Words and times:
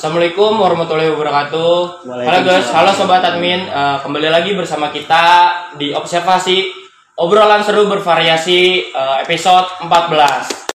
Assalamualaikum 0.00 0.56
warahmatullahi 0.56 1.12
wabarakatuh. 1.12 2.08
Halo 2.08 2.40
guys, 2.40 2.72
halo 2.72 2.88
sobat 2.96 3.20
admin. 3.20 3.68
Eh, 3.68 3.96
kembali 4.00 4.32
lagi 4.32 4.56
bersama 4.56 4.88
kita 4.88 5.52
di 5.76 5.92
Observasi 5.92 6.72
obrolan 7.20 7.60
seru 7.60 7.84
bervariasi 7.84 8.88
eh, 8.96 9.16
episode 9.20 9.68
14. 9.84 10.72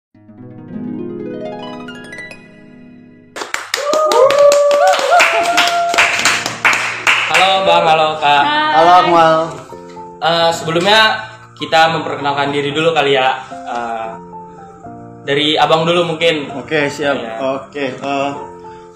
Halo 7.34 7.66
Bang, 7.66 7.82
halo 7.82 8.21
Kak. 8.21 8.44
Halo 8.78 8.92
Akmal. 8.94 9.34
Eh, 10.21 10.50
sebelumnya 10.54 11.34
kita 11.57 11.98
memperkenalkan 11.98 12.54
diri 12.54 12.70
dulu 12.70 12.94
kali 12.94 13.18
ya. 13.18 13.42
Eh, 13.50 14.08
dari 15.26 15.58
Abang 15.58 15.82
dulu 15.82 16.14
mungkin. 16.14 16.54
Oke 16.62 16.86
siap. 16.86 17.18
Iya. 17.18 17.34
Oke. 17.42 17.86
eh 17.98 18.54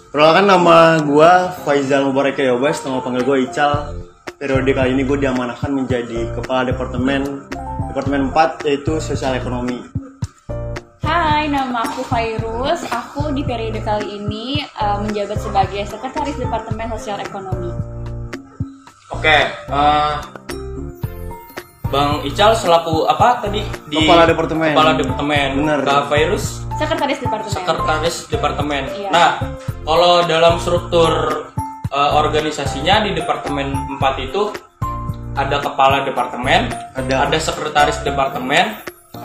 perkenalkan 0.09 0.45
nama 0.49 0.97
gua 1.05 1.53
Faizal 1.61 2.09
Mubarak 2.09 2.41
Yobas, 2.41 2.81
nama 2.81 2.97
panggil 2.97 3.21
gua 3.21 3.37
Ical. 3.37 3.93
Periode 4.39 4.71
kali 4.71 4.95
ini 4.95 5.03
gue 5.03 5.19
diamanahkan 5.19 5.67
menjadi 5.67 6.31
kepala 6.31 6.63
departemen 6.71 7.43
departemen 7.91 8.31
4 8.31 8.63
yaitu 8.71 8.95
sosial 9.03 9.35
ekonomi. 9.35 9.83
Hai, 11.03 11.51
nama 11.51 11.83
aku 11.83 12.07
Fairuz. 12.07 12.87
Aku 12.87 13.35
di 13.35 13.43
periode 13.43 13.83
kali 13.83 14.15
ini 14.15 14.63
eh, 14.63 14.97
menjabat 15.03 15.43
sebagai 15.43 15.83
Sekretaris 15.83 16.39
Departemen 16.39 16.87
Sosial 16.95 17.19
Ekonomi. 17.19 17.67
Oke, 19.11 19.37
eh, 19.51 20.13
Bang 21.91 22.23
Ical 22.23 22.55
selaku 22.55 23.11
apa 23.11 23.43
tadi 23.43 23.59
di 23.91 24.07
Kepala 24.07 24.23
departemen. 24.23 24.71
Kepala 24.71 24.91
departemen. 24.95 25.47
Bener. 25.59 25.79
Kak 25.83 26.07
Virus 26.07 26.63
Sekretaris 26.79 27.19
Departemen. 27.19 27.51
sekretaris 27.51 28.15
departemen. 28.31 28.83
Iya. 28.95 29.09
Nah, 29.11 29.29
kalau 29.89 30.21
dalam 30.21 30.61
struktur 30.61 31.09
eh, 31.89 32.11
organisasinya 32.13 33.01
di 33.01 33.17
departemen 33.17 33.73
4 33.97 34.21
itu 34.21 34.53
ada 35.33 35.57
kepala 35.57 36.05
departemen, 36.05 36.69
Ada. 36.93 37.25
ada 37.25 37.37
sekretaris 37.39 37.97
departemen, 38.03 38.77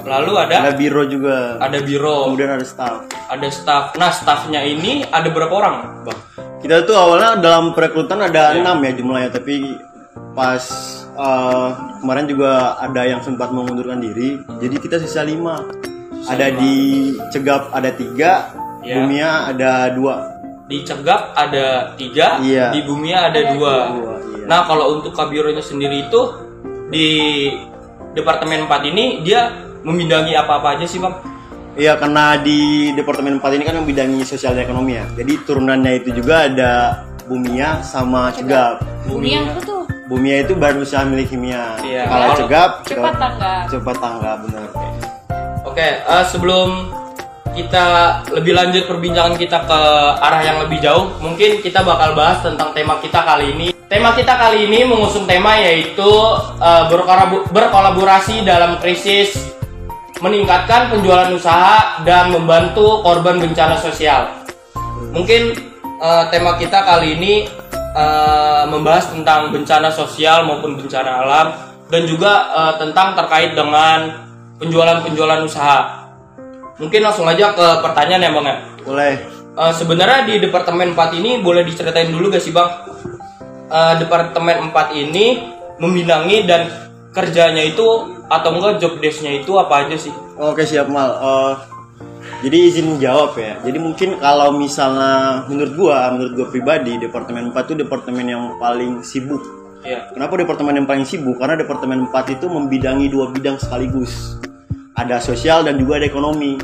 lalu 0.06 0.40
ada 0.40 0.64
Ada 0.64 0.72
biro 0.72 1.04
juga. 1.04 1.58
ada 1.58 1.76
biro, 1.82 2.32
Kemudian 2.32 2.54
ada 2.54 2.64
staff. 2.64 3.04
ada 3.28 3.48
staff. 3.50 3.84
Nah, 3.98 4.08
staffnya 4.08 4.62
ini 4.62 5.04
ada 5.04 5.28
berapa 5.28 5.52
orang, 5.52 6.06
Bang? 6.06 6.16
Kita 6.62 6.80
tuh 6.86 6.96
awalnya 6.96 7.36
dalam 7.36 7.76
perekrutan 7.76 8.24
ada 8.24 8.56
Iya. 8.56 8.64
enam 8.64 8.80
ya 8.80 8.92
jumlahnya, 8.96 9.30
tapi 9.32 9.76
pas 10.32 10.64
eh, 11.14 11.68
kemarin 12.00 12.26
juga 12.26 12.52
ada 12.80 13.02
yang 13.04 13.20
sempat 13.20 13.52
mengundurkan 13.52 14.00
diri, 14.00 14.40
jadi 14.58 14.76
kita 14.80 14.96
sisa 14.98 15.22
lima. 15.22 15.60
Ada 16.24 16.56
di 16.56 17.12
Cegap 17.28 17.68
ada 17.68 17.92
tiga, 17.92 18.48
Iya. 18.80 18.96
Bumia 18.98 19.30
ada 19.46 19.92
dua. 19.92 20.33
Di 20.64 20.80
Cegap 20.80 21.36
ada 21.36 21.92
tiga, 21.94 22.40
Iya. 22.40 22.72
di 22.72 22.80
Bumia 22.82 23.28
ada, 23.28 23.36
Ada 23.36 23.40
dua. 23.52 23.74
Dua, 23.92 24.14
iya. 24.32 24.44
Nah, 24.48 24.64
kalau 24.64 24.96
untuk 24.96 25.12
kabironya 25.12 25.60
sendiri 25.60 26.08
itu 26.08 26.20
di 26.88 27.08
departemen 28.12 28.64
4 28.64 28.80
ini 28.86 29.20
dia 29.20 29.52
membidangi 29.82 30.32
apa-apa 30.32 30.80
aja 30.80 30.86
sih, 30.88 30.96
Bang? 30.96 31.20
Iya 31.74 31.98
karena 31.98 32.38
di 32.38 32.94
departemen 32.94 33.36
4 33.36 33.50
ini 33.52 33.64
kan 33.66 33.74
membidangi 33.76 34.22
sosial 34.22 34.54
dan 34.54 34.62
ekonomi 34.62 34.94
ya. 34.94 35.04
Jadi 35.12 35.42
turunannya 35.42 35.92
itu 35.98 36.14
juga 36.14 36.46
ada 36.46 36.72
Bumia 37.26 37.82
sama 37.82 38.30
Cegap. 38.30 38.84
Bumi 39.04 39.28
yang 39.32 39.50
itu 39.50 39.60
tuh 39.60 39.82
Bumia 40.06 40.40
itu 40.40 40.54
baru 40.54 40.86
usaha 40.86 41.02
milik 41.02 41.28
kimia. 41.28 41.74
Iya. 41.82 42.06
Kalau 42.06 42.26
Cegap 42.38 42.70
cepat 42.86 43.14
tangga. 43.18 43.54
cepat 43.66 43.96
tangga 43.98 44.32
benar. 44.46 44.68
Oke, 45.66 45.88
eh, 45.98 46.24
sebelum 46.30 46.94
kita 47.54 47.84
lebih 48.34 48.52
lanjut 48.52 48.84
perbincangan 48.90 49.38
kita 49.38 49.64
ke 49.64 49.80
arah 50.18 50.42
yang 50.42 50.58
lebih 50.66 50.82
jauh, 50.82 51.14
mungkin 51.22 51.62
kita 51.62 51.86
bakal 51.86 52.12
bahas 52.18 52.42
tentang 52.42 52.74
tema 52.74 52.98
kita 52.98 53.22
kali 53.22 53.54
ini. 53.54 53.66
Tema 53.86 54.10
kita 54.12 54.34
kali 54.34 54.66
ini 54.66 54.82
mengusung 54.82 55.24
tema 55.24 55.54
yaitu 55.56 56.10
berkolabu- 56.90 57.46
berkolaborasi 57.54 58.42
dalam 58.42 58.82
krisis, 58.82 59.54
meningkatkan 60.18 60.88
penjualan 60.88 61.30
usaha 61.34 62.00
dan 62.02 62.30
membantu 62.30 63.02
korban 63.02 63.38
bencana 63.38 63.76
sosial. 63.78 64.30
Mungkin 65.12 65.54
eh, 66.00 66.24
tema 66.30 66.56
kita 66.56 66.80
kali 66.86 67.18
ini 67.18 67.34
eh, 67.94 68.64
membahas 68.66 69.10
tentang 69.10 69.52
bencana 69.52 69.90
sosial 69.90 70.46
maupun 70.46 70.78
bencana 70.78 71.10
alam 71.22 71.46
dan 71.92 72.02
juga 72.06 72.50
eh, 72.56 72.74
tentang 72.80 73.14
terkait 73.18 73.52
dengan 73.52 74.26
penjualan-penjualan 74.58 75.44
usaha. 75.44 76.03
Mungkin 76.74 77.00
langsung 77.06 77.26
aja 77.30 77.54
ke 77.54 77.66
pertanyaan 77.86 78.22
ya 78.26 78.30
bang 78.34 78.46
ya. 78.46 78.56
Boleh. 78.82 79.14
Eh, 79.54 79.72
sebenarnya 79.78 80.26
di 80.26 80.34
departemen 80.42 80.98
4 80.98 81.14
ini 81.14 81.38
boleh 81.38 81.62
diceritain 81.62 82.10
dulu 82.10 82.34
gak 82.34 82.42
sih 82.42 82.50
bang? 82.50 82.66
Eh, 83.70 83.94
departemen 84.02 84.74
4 84.74 84.90
ini 84.98 85.54
membidangi 85.78 86.42
dan 86.42 86.66
kerjanya 87.14 87.62
itu 87.62 87.86
atau 88.26 88.50
enggak 88.50 88.82
job 88.82 88.98
desk-nya 88.98 89.38
itu 89.38 89.54
apa 89.54 89.86
aja 89.86 89.94
sih? 89.94 90.10
Oke 90.34 90.66
siap 90.66 90.90
mal. 90.90 91.14
Eh, 91.14 91.52
jadi 92.42 92.56
izin 92.74 92.98
jawab 92.98 93.38
ya. 93.38 93.54
Jadi 93.62 93.78
mungkin 93.78 94.18
kalau 94.18 94.50
misalnya 94.58 95.46
menurut 95.46 95.72
gua, 95.78 96.10
menurut 96.10 96.32
gua 96.34 96.46
pribadi, 96.50 96.98
departemen 96.98 97.54
4 97.54 97.70
itu 97.70 97.74
departemen 97.86 98.26
yang 98.26 98.44
paling 98.58 99.06
sibuk. 99.06 99.40
Iya. 99.86 100.10
Kenapa 100.10 100.34
departemen 100.40 100.74
yang 100.82 100.88
paling 100.90 101.06
sibuk? 101.06 101.38
Karena 101.38 101.54
departemen 101.54 102.10
4 102.10 102.34
itu 102.34 102.50
membidangi 102.50 103.06
dua 103.06 103.30
bidang 103.30 103.60
sekaligus. 103.62 104.40
Ada 104.94 105.18
sosial 105.18 105.66
dan 105.66 105.74
juga 105.74 105.98
ada 105.98 106.06
ekonomi. 106.06 106.54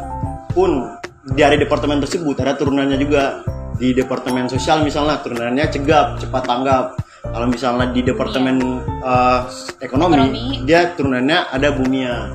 Pun 0.54 0.86
dari 1.34 1.58
departemen 1.58 1.98
tersebut 1.98 2.38
ada 2.38 2.54
turunannya 2.54 2.98
juga. 2.98 3.42
Di 3.80 3.96
departemen 3.96 4.44
sosial 4.44 4.84
misalnya 4.84 5.24
turunannya 5.24 5.64
cegap, 5.72 6.20
cepat 6.20 6.44
tanggap. 6.44 7.00
Kalau 7.20 7.46
misalnya 7.48 7.88
di 7.92 8.04
departemen 8.04 8.56
eh, 9.02 9.40
ekonomi, 9.80 10.20
Ekonomi. 10.20 10.62
dia 10.68 10.92
turunannya 10.94 11.48
ada 11.48 11.68
bumia. 11.72 12.28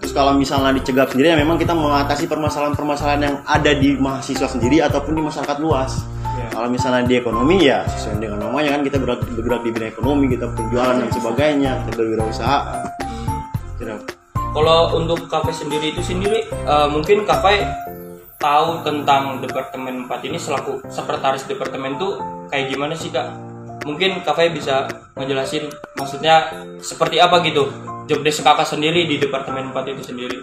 Terus 0.00 0.12
kalau 0.16 0.32
misalnya 0.34 0.72
di 0.74 0.82
cegap 0.82 1.12
sendiri 1.12 1.36
ya 1.36 1.38
memang 1.38 1.60
kita 1.60 1.76
mengatasi 1.76 2.24
permasalahan-permasalahan 2.24 3.20
yang 3.20 3.36
ada 3.44 3.72
di 3.76 4.00
mahasiswa 4.00 4.48
sendiri 4.48 4.80
ataupun 4.80 5.12
di 5.12 5.22
masyarakat 5.22 5.56
luas. 5.60 6.02
Iya. 6.24 6.46
Kalau 6.56 6.68
misalnya 6.72 7.02
di 7.04 7.14
ekonomi 7.20 7.68
ya 7.68 7.84
sesuai 7.84 8.16
dengan 8.16 8.48
namanya 8.48 8.80
kan 8.80 8.82
kita 8.82 8.96
bergerak, 8.96 9.20
bergerak 9.28 9.60
di 9.60 9.70
bidang 9.76 9.90
ekonomi, 9.92 10.24
kita 10.32 10.46
penjualan 10.56 10.96
dan 10.96 11.10
sebagainya, 11.12 11.72
kita 11.84 11.96
berwirausaha. 12.00 12.58
Kira 13.76 14.19
Kalau 14.50 14.98
untuk 14.98 15.30
kafe 15.30 15.54
sendiri 15.54 15.94
itu 15.94 16.02
sendiri 16.02 16.42
eh, 16.50 16.88
mungkin 16.90 17.22
kafe 17.22 17.62
tahu 18.40 18.82
tentang 18.82 19.38
departemen 19.38 20.10
4 20.10 20.26
ini 20.26 20.40
selaku 20.40 20.82
sekretaris 20.90 21.46
departemen 21.46 21.94
itu 21.94 22.18
kayak 22.50 22.72
gimana 22.72 22.98
sih 22.98 23.14
kak? 23.14 23.30
Mungkin 23.86 24.26
kafe 24.26 24.50
bisa 24.50 24.90
ngejelasin 25.14 25.70
maksudnya 25.94 26.50
seperti 26.82 27.22
apa 27.22 27.44
gitu 27.46 27.70
job 28.10 28.26
desk 28.26 28.42
kakak 28.42 28.66
sendiri 28.66 29.06
di 29.06 29.22
departemen 29.22 29.70
4 29.70 29.94
itu 29.94 30.02
sendiri. 30.10 30.38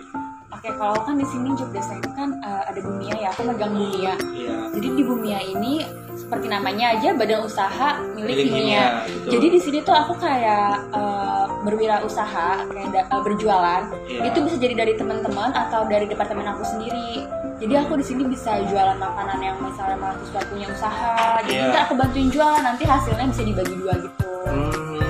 Oke, 0.58 0.74
kalau 0.74 0.98
kan 1.06 1.16
di 1.22 1.28
sini 1.30 1.54
job 1.54 1.70
desk 1.70 1.94
itu 1.94 2.10
kan 2.18 2.42
eh, 2.42 2.64
ada 2.66 2.80
Bumia 2.82 3.14
ya, 3.14 3.30
aku 3.30 3.46
megang 3.46 3.78
Bumia. 3.78 4.18
Iya. 4.34 4.74
Jadi 4.74 4.88
di 4.98 5.04
Bumia 5.06 5.40
ini 5.46 5.86
seperti 6.18 6.50
namanya 6.50 6.98
aja 6.98 7.14
badan 7.14 7.46
usaha 7.46 8.02
milik, 8.18 8.50
betul. 8.50 9.38
Jadi 9.38 9.48
di 9.54 9.60
sini 9.62 9.78
tuh 9.86 9.94
aku 9.94 10.18
kayak 10.18 10.90
eh, 10.98 11.46
berwirausaha, 11.62 12.66
kayak 12.74 12.88
da- 12.90 13.06
eh, 13.06 13.22
berjualan. 13.22 13.82
Iya. 14.10 14.34
Itu 14.34 14.38
bisa 14.50 14.58
jadi 14.58 14.74
dari 14.74 14.94
teman-teman 14.98 15.54
atau 15.54 15.86
dari 15.86 16.10
departemen 16.10 16.50
aku 16.50 16.66
sendiri. 16.66 17.30
Jadi 17.62 17.74
aku 17.78 17.94
di 18.02 18.06
sini 18.06 18.26
bisa 18.26 18.58
jualan 18.66 18.98
makanan 18.98 19.38
yang 19.42 19.58
misalnya 19.62 19.98
mahasiswa 19.98 20.42
punya 20.50 20.68
usaha. 20.74 21.42
Jadi 21.46 21.70
ntar 21.70 21.86
aku 21.86 21.94
bantuin 21.98 22.30
jualan 22.34 22.62
nanti 22.66 22.86
hasilnya 22.86 23.30
bisa 23.30 23.42
dibagi 23.46 23.74
dua 23.78 23.94
gitu. 23.98 24.30
Hmm. 24.50 25.06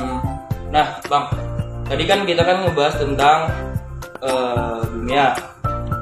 Hmm. 0.00 0.18
Nah, 0.72 0.96
Bang, 1.08 1.28
tadi 1.88 2.04
kan 2.08 2.24
kita 2.24 2.40
kan 2.44 2.64
ngebahas 2.64 2.96
tentang 3.00 3.52
eh, 4.22 4.80
dunia. 4.88 5.34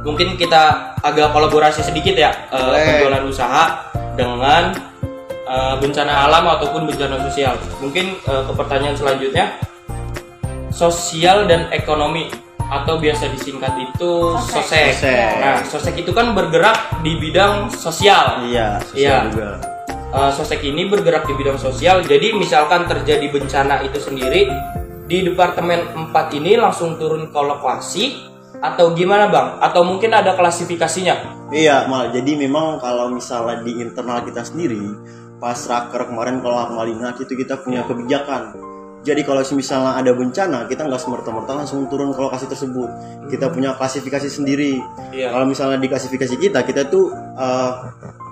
Mungkin 0.00 0.36
kita 0.36 0.96
agak 1.00 1.32
kolaborasi 1.32 1.80
sedikit 1.80 2.16
ya 2.16 2.32
eh, 2.48 2.56
Boleh. 2.56 2.84
penjualan 2.84 3.24
usaha 3.26 3.64
dengan 4.16 4.72
eh, 5.48 5.74
bencana 5.76 6.28
alam 6.28 6.44
ataupun 6.56 6.84
bencana 6.84 7.16
sosial. 7.24 7.56
Mungkin 7.80 8.20
ke 8.20 8.52
pertanyaan 8.54 8.96
selanjutnya, 8.96 9.56
sosial 10.70 11.44
dan 11.50 11.68
ekonomi 11.72 12.30
atau 12.70 13.02
biasa 13.02 13.26
disingkat 13.34 13.74
itu 13.82 14.38
Sosek. 14.46 14.62
sosek. 14.62 14.86
Sosek. 14.94 15.30
Nah, 15.42 15.56
sosek 15.66 15.94
itu 15.98 16.14
kan 16.14 16.32
bergerak 16.38 17.02
di 17.02 17.18
bidang 17.18 17.66
sosial. 17.66 18.46
Iya, 18.46 18.78
sosial 18.86 18.94
Iya. 18.94 19.16
juga. 19.26 19.50
Uh, 20.10 20.30
sosek 20.30 20.62
ini 20.62 20.86
bergerak 20.86 21.26
di 21.26 21.34
bidang 21.34 21.58
sosial. 21.58 22.02
Jadi 22.02 22.34
misalkan 22.34 22.86
terjadi 22.86 23.26
bencana 23.30 23.82
itu 23.82 23.98
sendiri 23.98 24.46
di 25.10 25.26
departemen 25.26 26.14
4 26.14 26.38
ini 26.38 26.54
langsung 26.54 26.94
turun 26.94 27.34
ke 27.34 27.40
lokasi 27.42 28.30
atau 28.62 28.94
gimana 28.94 29.26
bang? 29.26 29.58
Atau 29.58 29.82
mungkin 29.82 30.14
ada 30.14 30.38
klasifikasinya? 30.38 31.50
Iya, 31.50 31.90
mal. 31.90 32.14
Jadi 32.14 32.38
memang 32.38 32.78
kalau 32.78 33.10
misalnya 33.10 33.58
di 33.66 33.82
internal 33.82 34.22
kita 34.22 34.46
sendiri, 34.46 34.78
pas 35.42 35.58
raker 35.58 36.06
kemarin 36.14 36.38
kalau 36.38 36.62
aku 36.62 36.86
ingat 36.86 37.18
itu 37.18 37.34
kita 37.34 37.58
punya 37.58 37.82
kebijakan. 37.90 38.54
Jadi 39.00 39.24
kalau 39.24 39.40
misalnya 39.56 39.96
ada 39.96 40.12
bencana, 40.12 40.68
kita 40.68 40.84
nggak 40.86 41.00
semerta-merta 41.00 41.56
langsung 41.56 41.88
turun 41.88 42.12
ke 42.12 42.20
lokasi 42.20 42.46
tersebut. 42.46 42.86
Kita 43.32 43.50
punya 43.50 43.74
klasifikasi 43.74 44.28
sendiri. 44.28 44.78
Iya. 45.10 45.34
Kalau 45.34 45.48
misalnya 45.48 45.80
di 45.80 45.88
klasifikasi 45.88 46.36
kita, 46.36 46.62
kita 46.62 46.86
tuh 46.86 47.10
eh, 47.16 47.72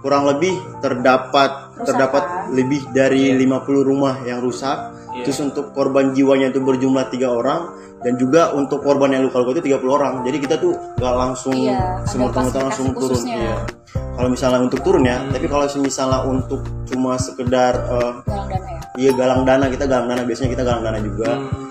kurang 0.05 0.29
lebih 0.29 0.55
terdapat 0.85 1.73
Rusak, 1.75 1.87
terdapat 1.89 2.23
kan? 2.23 2.53
lebih 2.55 2.85
dari 2.93 3.33
50 3.35 3.65
rumah 3.83 4.23
yang 4.29 4.45
rusak. 4.45 4.98
Terus 5.29 5.45
untuk 5.45 5.77
korban 5.77 6.17
jiwanya 6.17 6.49
itu 6.49 6.65
berjumlah 6.65 7.13
tiga 7.13 7.29
orang 7.29 7.69
dan 8.01 8.17
juga 8.17 8.57
untuk 8.57 8.81
korban 8.81 9.13
yang 9.13 9.29
luka-luka 9.29 9.61
itu 9.61 9.69
30 9.69 9.85
orang. 9.93 10.15
Jadi 10.25 10.37
kita 10.41 10.57
tuh 10.57 10.73
nggak 10.97 11.15
langsung 11.15 11.53
Iya, 11.53 12.01
semerta-merta 12.09 12.65
langsung 12.65 12.97
turun. 12.97 13.13
khususnya. 13.13 13.37
Iya. 13.37 13.57
Kalau 13.93 14.29
misalnya 14.33 14.61
untuk 14.65 14.81
turun 14.81 15.05
ya, 15.05 15.21
Hmm. 15.21 15.29
tapi 15.29 15.47
kalau 15.47 15.69
misalnya 15.79 16.25
untuk 16.25 16.65
cuma 16.89 17.21
sekedar 17.21 17.77
eh, 17.77 18.13
galang 18.25 18.49
dana 18.49 18.67
ya 18.67 18.81
iya 18.97 19.11
galang 19.13 19.43
dana 19.45 19.65
kita 19.69 19.85
galang 19.85 20.09
dana 20.09 20.23
biasanya 20.25 20.51
kita 20.57 20.65
galang 20.65 20.83
dana 20.83 20.99
juga. 20.99 21.31
Hmm. 21.37 21.69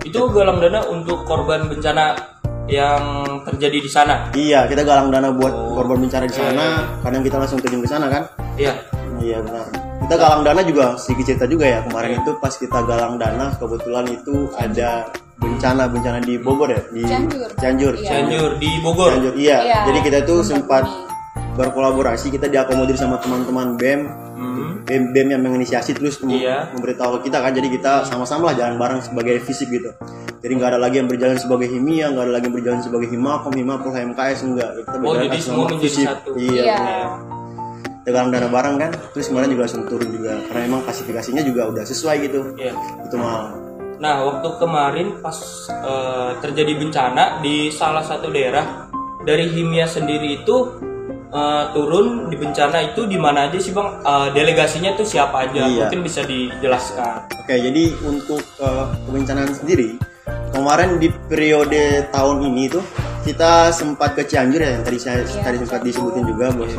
Itu 0.00 0.20
galang 0.32 0.58
dana 0.58 0.80
untuk 0.88 1.18
korban 1.22 1.68
bencana 1.68 2.16
yang 2.66 3.04
terjadi 3.44 3.78
di 3.78 3.90
sana. 3.92 4.32
Iya, 4.32 4.64
kita 4.66 4.82
galang 4.82 5.12
dana 5.12 5.28
buat 5.30 5.52
Oh. 5.52 5.76
korban 5.76 6.00
bencana 6.00 6.24
di 6.24 6.32
sana. 6.32 6.50
iya. 6.56 6.80
Kadang 7.04 7.20
kita 7.20 7.36
langsung 7.36 7.60
terjun 7.60 7.84
ke 7.84 7.90
sana 7.92 8.08
kan? 8.08 8.24
Iya. 8.56 8.72
Iya 9.20 9.44
benar. 9.44 9.85
Kita 10.06 10.14
galang 10.16 10.42
dana 10.42 10.62
juga 10.62 10.94
sedikit 10.94 11.24
cerita 11.26 11.46
juga 11.46 11.66
ya 11.66 11.82
kemarin 11.82 12.22
itu 12.22 12.30
pas 12.38 12.54
kita 12.54 12.78
galang 12.80 13.18
dana 13.18 13.50
kebetulan 13.52 14.06
itu 14.08 14.46
ada 14.54 15.10
bencana 15.36 15.84
bencana 15.84 16.18
di 16.20 16.38
Bogor 16.38 16.70
ya 16.70 16.82
di 16.88 17.02
Cianjur. 17.02 17.50
Cianjur. 17.56 17.92
Iya. 17.96 18.06
Cianjur 18.08 18.50
di 18.56 18.70
Bogor. 18.78 19.10
Cianjur, 19.12 19.34
Iya. 19.34 19.58
Iya. 19.60 19.80
Jadi 19.84 19.98
kita 20.00 20.18
tuh 20.22 20.40
sempat 20.40 20.86
ini. 20.86 21.04
berkolaborasi 21.54 22.28
kita 22.30 22.46
diakomodir 22.46 22.94
sama 22.94 23.16
teman-teman 23.16 23.74
BEM 23.74 24.00
Hmm. 24.36 24.84
BEM, 24.84 25.02
BEM 25.10 25.28
yang 25.30 25.42
menginisiasi 25.42 25.90
terus 25.90 26.20
mem- 26.20 26.36
Iya. 26.36 26.68
memberitahu 26.70 27.18
ke 27.18 27.26
kita 27.26 27.40
kan 27.40 27.50
jadi 27.50 27.68
kita 27.70 27.92
sama-sama 28.04 28.46
lah 28.46 28.54
jalan 28.54 28.76
bareng 28.76 29.00
sebagai 29.00 29.40
fisik 29.40 29.68
gitu 29.70 29.88
jadi 30.38 30.52
nggak 30.52 30.70
ada 30.70 30.78
lagi 30.78 30.96
yang 30.96 31.08
berjalan 31.08 31.34
sebagai 31.34 31.66
himia 31.66 32.12
nggak 32.12 32.22
ada 32.22 32.34
lagi 32.34 32.44
yang 32.44 32.54
berjalan 32.54 32.78
sebagai 32.78 33.08
himakom 33.08 33.50
himapol 33.50 33.88
HMKS 33.88 34.38
enggak 34.44 34.70
kita 34.78 34.92
Oh, 34.92 35.00
berjalan 35.02 35.16
jadi 35.18 35.32
atas 35.32 35.42
semua 35.42 35.64
menjadi 35.66 35.88
satu. 36.04 36.30
iya, 36.36 36.62
Iya. 36.62 36.76
Kita 38.06 38.14
galang 38.14 38.30
dana 38.30 38.46
bareng 38.46 38.76
kan 38.78 38.90
terus 39.10 39.26
kemarin 39.26 39.50
juga 39.50 39.66
langsung 39.66 39.82
turun 39.90 40.08
juga 40.14 40.38
karena 40.46 40.60
emang 40.62 40.80
klasifikasinya 40.86 41.42
juga 41.42 41.66
udah 41.66 41.82
sesuai 41.82 42.16
gitu 42.22 42.54
Iya. 42.54 42.72
itu 43.02 43.16
mal 43.18 43.66
Nah, 43.96 44.28
waktu 44.28 44.60
kemarin 44.60 45.24
pas 45.24 45.34
eh, 45.72 46.30
terjadi 46.44 46.76
bencana 46.76 47.40
di 47.40 47.72
salah 47.72 48.04
satu 48.04 48.28
daerah 48.28 48.92
dari 49.24 49.48
Himia 49.48 49.88
sendiri 49.88 50.44
itu 50.44 50.56
eh, 51.32 51.64
turun 51.72 52.28
di 52.28 52.36
bencana 52.36 52.92
itu 52.92 53.08
di 53.08 53.16
mana 53.16 53.48
aja 53.48 53.56
sih 53.56 53.72
bang? 53.72 53.88
Eh, 54.04 54.28
delegasinya 54.36 54.92
tuh 55.00 55.08
siapa 55.08 55.48
aja? 55.48 55.64
Iya. 55.64 55.88
Mungkin 55.88 56.04
bisa 56.04 56.28
dijelaskan. 56.28 57.24
Oke, 57.40 57.56
jadi 57.56 57.94
untuk 58.04 58.44
uh, 58.60 58.90
kebencanaan 59.08 59.54
sendiri, 59.54 59.96
kemarin 60.52 61.00
di 61.00 61.08
periode 61.30 62.04
tahun 62.12 62.42
ini 62.52 62.68
tuh 62.68 62.84
kita 63.24 63.70
sempat 63.72 64.12
ke 64.12 64.28
Cianjur 64.28 64.60
ya, 64.60 64.76
yang 64.76 64.84
tadi 64.84 64.98
saya 65.00 65.22
Iya, 65.24 65.40
tadi 65.40 65.56
sempat 65.62 65.80
disebutin 65.82 66.26
juga 66.26 66.52
bos. 66.52 66.74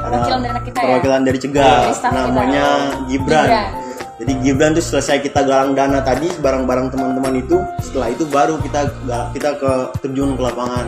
Perwakilan 0.00 0.40
dari 0.40 0.60
kita 0.62 0.78
ya? 0.78 0.84
perwakilan 0.86 1.20
dari 1.22 1.38
Cegal, 1.38 1.64
Dari 1.80 1.94
staff 1.94 2.10
kita. 2.10 2.20
namanya 2.22 2.66
Gibran. 3.06 3.46
Gibran. 3.46 3.68
Jadi 4.20 4.32
Gibran 4.38 4.70
tuh 4.72 4.84
selesai 4.84 5.16
kita 5.22 5.40
galang 5.42 5.72
dana 5.72 5.98
tadi 6.00 6.28
bareng-bareng 6.36 6.88
teman-teman 6.90 7.34
itu, 7.36 7.56
setelah 7.80 8.08
itu 8.08 8.24
baru 8.26 8.60
kita 8.60 8.80
kita 9.32 9.50
ke 9.56 9.72
terjun 10.00 10.36
ke 10.36 10.42
lapangan 10.42 10.86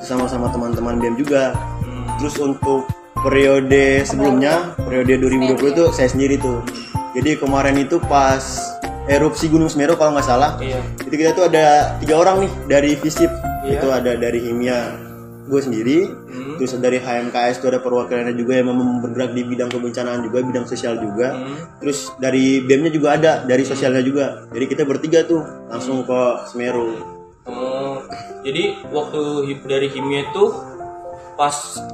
sama-sama 0.00 0.50
teman-teman 0.50 0.98
BEM 0.98 1.14
juga. 1.16 1.54
Hmm. 1.80 2.10
Terus 2.18 2.34
untuk 2.36 2.90
periode 3.16 4.02
sebelumnya, 4.02 4.74
periode 4.76 5.14
2020 5.16 5.62
itu 5.70 5.84
saya 5.90 6.10
sendiri 6.10 6.36
tuh. 6.36 6.58
Jadi 7.14 7.38
kemarin 7.38 7.76
itu 7.76 8.02
pas 8.02 8.42
erupsi 9.06 9.46
Gunung 9.46 9.68
Semeru 9.68 9.94
kalau 9.94 10.14
nggak 10.14 10.26
salah, 10.26 10.58
Iya. 10.58 10.82
itu 11.02 11.14
kita 11.14 11.30
tuh 11.32 11.46
ada 11.46 11.94
tiga 11.98 12.18
orang 12.18 12.42
nih 12.42 12.52
dari 12.66 12.90
FISIP. 12.94 13.30
Iya. 13.62 13.78
Itu 13.78 13.86
ada 13.88 14.12
dari 14.16 14.42
Himia 14.42 14.90
gue 15.52 15.60
sendiri, 15.60 15.98
Hmm. 16.08 16.56
terus 16.56 16.72
dari 16.74 16.96
HMKS 16.96 17.60
itu 17.60 17.68
ada 17.68 17.78
perwakilannya 17.78 18.32
juga 18.32 18.56
yang 18.56 18.72
memang 18.72 19.04
bergerak 19.04 19.36
di 19.36 19.44
bidang 19.44 19.68
kebencanaan 19.68 20.24
juga, 20.24 20.40
bidang 20.40 20.64
sosial 20.64 20.96
juga. 20.96 21.36
Hmm. 21.36 21.76
Terus 21.76 22.08
dari 22.16 22.64
BEM-nya 22.64 22.88
juga 22.88 23.08
ada, 23.12 23.32
dari 23.44 23.62
sosialnya 23.62 24.00
juga. 24.00 24.48
Jadi 24.48 24.64
kita 24.64 24.82
bertiga 24.82 25.20
tuh 25.22 25.44
langsung 25.68 26.00
ke 26.02 26.20
Semeru. 26.48 26.96
Oh, 27.44 28.00
jadi 28.40 28.80
waktu 28.88 29.20
dari 29.62 29.92
Himia 29.92 30.30
itu 30.30 30.44
pas 31.32 31.52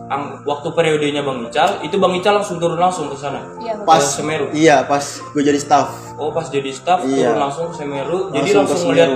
ang- 0.09 0.45
waktu 0.45 0.69
periodenya 0.71 1.23
Bang 1.23 1.43
Ical, 1.43 1.81
itu 1.81 1.97
Bang 1.97 2.13
Ical 2.13 2.37
langsung 2.37 2.59
turun 2.59 2.77
langsung 2.77 3.09
ke 3.09 3.17
sana. 3.17 3.43
Iya, 3.57 3.81
Pas 3.83 4.03
Ke 4.03 4.13
Semeru. 4.21 4.47
Iya, 4.53 4.85
pas 4.85 5.03
gue 5.25 5.43
jadi 5.43 5.57
staff. 5.57 5.89
Oh, 6.15 6.31
pas 6.31 6.47
jadi 6.47 6.69
staff 6.69 7.01
Iya. 7.01 7.33
turun 7.33 7.41
langsung 7.41 7.67
ke 7.71 7.75
Semeru. 7.75 8.29
Jadi 8.31 8.51
Langsung 8.51 8.67
ke 8.67 8.71
langsung 8.71 8.91
ngeliat 8.93 9.11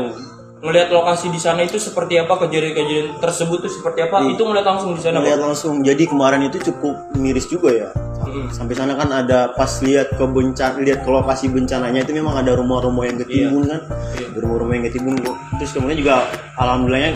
Ngeliat 0.62 0.94
lokasi 0.94 1.26
di 1.26 1.42
sana 1.42 1.66
itu 1.66 1.74
seperti 1.74 2.22
apa 2.22 2.38
kejadian-kejadian 2.38 3.18
tersebut 3.18 3.66
tuh 3.66 3.72
seperti 3.72 4.06
apa 4.06 4.22
itu 4.24 4.38
ngeliat 4.38 4.62
langsung 4.62 4.94
di 4.94 5.02
sana 5.02 5.18
Lihat 5.18 5.34
Bang? 5.36 5.50
langsung. 5.50 5.74
Jadi 5.82 6.06
kemarin 6.06 6.46
itu 6.46 6.62
cukup 6.62 6.94
miris 7.18 7.50
juga 7.50 7.74
ya. 7.74 7.88
Mm. 8.22 8.46
Sampai 8.48 8.78
sana 8.78 8.94
kan 8.94 9.10
ada 9.10 9.50
pas 9.50 9.82
lihat 9.82 10.14
ke 10.14 10.22
bencana, 10.22 10.78
lihat 10.78 11.02
ke 11.02 11.10
lokasi 11.10 11.50
bencananya 11.50 12.06
itu 12.06 12.14
memang 12.14 12.38
ada 12.38 12.54
rumah-rumah 12.54 13.04
yang 13.04 13.18
ketimbun 13.18 13.66
kan. 13.66 13.80
Iya. 14.14 14.38
Rumah-rumah 14.38 14.72
yang 14.72 14.84
ketimbun. 14.86 15.14
Terus 15.58 15.70
kemudian 15.74 15.98
juga 15.98 16.30
alhamdulillahnya 16.54 17.12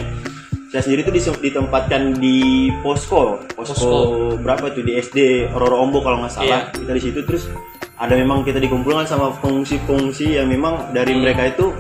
saya 0.67 0.83
sendiri 0.83 1.07
dis- 1.07 1.31
ditempatkan 1.31 2.19
di 2.19 2.37
posko, 2.83 3.47
posko, 3.55 3.79
Posko. 3.79 4.43
berapa 4.43 4.75
tuh 4.75 4.83
di 4.83 4.99
SD 4.99 5.19
Roro 5.55 5.79
Ombo 5.79 6.03
kalau 6.03 6.19
nggak 6.19 6.35
salah. 6.35 6.67
Iya. 6.67 6.83
Kita 6.83 6.93
di 6.93 7.01
situ 7.01 7.23
terus 7.23 7.47
ada 7.95 8.13
memang 8.13 8.43
kita 8.43 8.59
dikumpulkan 8.59 9.07
sama 9.07 9.31
pengungsi-pengungsi 9.39 10.35
yang 10.35 10.51
memang 10.51 10.91
dari 10.91 11.15
Hmm. 11.15 11.23
mereka 11.23 11.47
itu 11.47 11.71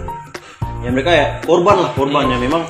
ya 0.80 0.90
mereka 0.90 1.10
ya 1.10 1.26
korban 1.42 1.76
lah 1.78 1.90
korban 1.92 2.24
ya 2.28 2.38
memang 2.38 2.62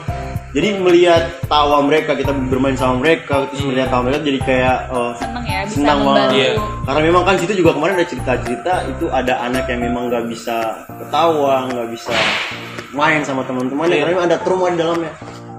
jadi 0.50 0.72
melihat 0.80 1.22
tawa 1.46 1.84
mereka 1.84 2.16
kita 2.16 2.32
bermain 2.32 2.72
sama 2.74 2.96
mereka 2.96 3.44
terus 3.50 3.60
melihat 3.62 3.92
tawa 3.92 4.08
mereka 4.08 4.24
jadi 4.24 4.40
kayak 4.40 4.78
eh, 4.88 5.12
seneng 5.14 5.44
ya 5.44 5.58
bisa 5.62 5.76
senang 5.76 5.98
membantu. 6.00 6.32
Iya. 6.34 6.48
karena 6.82 7.00
memang 7.04 7.22
kan 7.22 7.34
situ 7.36 7.52
juga 7.54 7.70
kemarin 7.72 7.94
ada 7.94 8.08
cerita-cerita 8.08 8.72
itu 8.88 9.04
ada 9.10 9.34
anak 9.42 9.64
yang 9.66 9.80
memang 9.82 10.08
nggak 10.08 10.24
bisa 10.26 10.56
ketawa 10.88 11.68
nggak 11.68 11.88
bisa 11.92 12.14
main 12.90 13.20
sama 13.20 13.44
teman-temannya 13.44 13.92
Iya. 13.92 14.00
karena 14.00 14.12
memang 14.14 14.26
ada 14.26 14.38
trauma 14.40 14.66
di 14.70 14.78
dalamnya. 14.78 15.12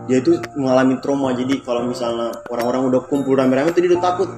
Dia 0.07 0.17
itu 0.17 0.31
mengalami 0.55 0.95
trauma 0.97 1.35
jadi 1.35 1.53
kalau 1.61 1.83
misalnya 1.83 2.31
orang-orang 2.47 2.87
udah 2.87 3.01
kumpul 3.05 3.35
rame-rame 3.35 3.75
tuh 3.75 3.83
dia 3.83 3.91
udah 3.91 4.01
takut. 4.01 4.29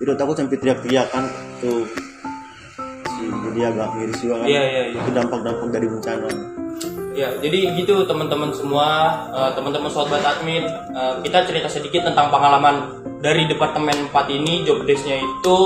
Dia 0.00 0.04
udah 0.08 0.16
takut 0.16 0.34
sampai 0.34 0.56
teriak-teriak 0.56 1.06
kan 1.12 1.28
tuh. 1.60 1.84
Si- 3.06 3.30
jadi 3.46 3.70
agak 3.70 3.88
miris 3.94 4.18
juga 4.18 4.40
kan. 4.40 4.46
Iya, 4.48 4.62
iya, 4.64 4.82
iya. 4.88 4.98
itu 4.98 5.10
dampak-dampak 5.12 5.68
dari 5.68 5.86
bencana 5.86 6.28
Ya, 7.12 7.28
jadi 7.44 7.76
gitu 7.76 8.08
teman-teman 8.08 8.56
semua, 8.56 8.88
eh, 9.36 9.50
teman-teman 9.52 9.92
sobat 9.92 10.24
admin, 10.24 10.64
eh, 10.68 11.14
kita 11.20 11.44
cerita 11.44 11.68
sedikit 11.68 12.08
tentang 12.08 12.32
pengalaman 12.32 13.04
dari 13.20 13.44
Departemen 13.44 14.08
4 14.08 14.32
ini, 14.32 14.64
job 14.64 14.88
desk-nya 14.88 15.20
itu 15.20 15.58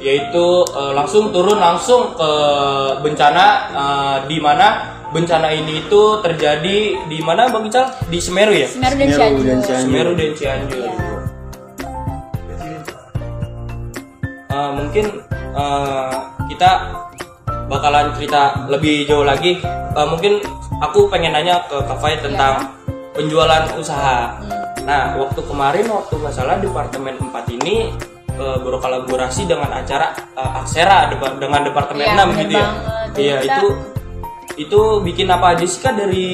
yaitu 0.00 0.46
eh, 0.76 0.92
langsung 0.96 1.32
turun 1.32 1.60
langsung 1.60 2.12
ke 2.16 2.30
bencana 3.04 3.46
eh, 3.72 4.16
di 4.28 4.38
mana 4.40 4.96
bencana 5.10 5.50
ini 5.50 5.82
itu 5.84 6.22
terjadi 6.22 6.78
di 7.10 7.18
mana 7.20 7.50
Bang 7.50 7.66
Ical? 7.66 7.90
Di 8.06 8.18
Semeru 8.22 8.54
ya? 8.54 8.68
Semeru 8.70 8.94
dan 8.96 9.08
Semeru 9.10 9.18
Cianjur 9.18 9.44
dan 9.44 9.60
Cianjur. 9.60 9.82
Semeru 9.82 10.12
dan 10.14 10.30
Cianjur. 10.36 10.84
Iya. 10.84 11.10
Eh, 14.50 14.70
mungkin 14.76 15.06
eh, 15.34 16.12
kita 16.50 16.70
bakalan 17.70 18.06
cerita 18.18 18.66
lebih 18.70 19.06
jauh 19.06 19.26
lagi. 19.26 19.58
Eh, 19.66 20.06
mungkin 20.06 20.42
aku 20.80 21.06
pengen 21.06 21.32
nanya 21.32 21.64
ke 21.64 21.76
Kak 21.78 21.98
Fai 21.98 22.16
tentang 22.16 22.72
penjualan 23.12 23.68
usaha. 23.74 24.40
Nah, 24.80 25.14
waktu 25.14 25.40
kemarin 25.42 25.86
waktu 25.86 26.14
nggak 26.16 26.32
salah 26.32 26.56
Departemen 26.56 27.20
4 27.20 27.46
ini 27.52 27.92
eh, 28.30 28.58
berkolaborasi 28.58 29.44
dengan 29.44 29.70
acara 29.70 30.10
eh, 30.32 30.58
Aksera 30.58 31.06
depa- 31.06 31.36
dengan 31.36 31.60
Departemen 31.62 32.02
Iya, 32.02 32.14
6 32.16 32.18
bener 32.18 32.36
gitu 32.38 32.54
ya. 32.54 32.66
Iya, 33.12 33.36
Kita- 33.38 33.54
itu 33.54 33.66
itu 34.58 34.80
bikin 35.00 35.28
apa 35.28 35.54
aja 35.54 35.64
sih 35.64 35.78
Kak 35.78 35.94
dari 35.94 36.28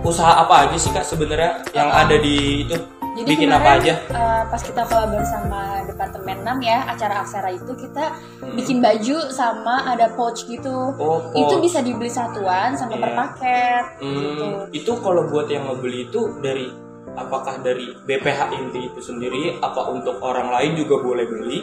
usaha 0.00 0.38
apa 0.38 0.68
aja 0.68 0.76
sih 0.76 0.92
Kak 0.92 1.02
sebenarnya 1.02 1.64
yang 1.72 1.88
ada 1.88 2.14
di 2.14 2.62
itu? 2.62 2.76
Jadi 3.14 3.28
bikin 3.28 3.46
kemarin, 3.46 3.62
apa 3.62 3.70
aja? 3.78 3.94
eh, 4.10 4.42
pas 4.44 4.58
kita 4.58 4.82
kolaborasi 4.84 5.30
sama 5.30 5.60
Departemen 5.84 6.36
6 6.42 6.58
ya, 6.60 6.78
acara 6.84 7.14
Aksara 7.22 7.50
itu 7.50 7.72
kita 7.72 8.04
bikin 8.52 8.78
baju 8.78 9.16
sama 9.30 9.86
ada 9.86 10.10
pouch 10.12 10.42
gitu. 10.44 10.92
Oh, 10.94 11.30
Itu 11.30 11.54
pouch. 11.54 11.62
bisa 11.62 11.78
dibeli 11.78 12.10
satuan 12.10 12.74
sama 12.74 12.94
Iya. 12.94 13.00
per 13.00 13.10
paket 13.14 13.84
gitu. 14.00 14.46
Hmm, 14.46 14.66
itu 14.70 14.92
kalau 14.98 15.22
buat 15.26 15.46
yang 15.46 15.64
ngebeli 15.64 16.08
itu 16.08 16.20
dari 16.38 16.66
apakah 17.14 17.62
dari 17.62 17.94
BPH 18.00 18.40
inti 18.52 18.80
itu 18.84 18.98
sendiri 18.98 19.58
apa 19.58 19.86
untuk 19.88 20.18
orang 20.18 20.50
lain 20.50 20.74
juga 20.76 20.98
boleh 20.98 21.24
beli? 21.24 21.62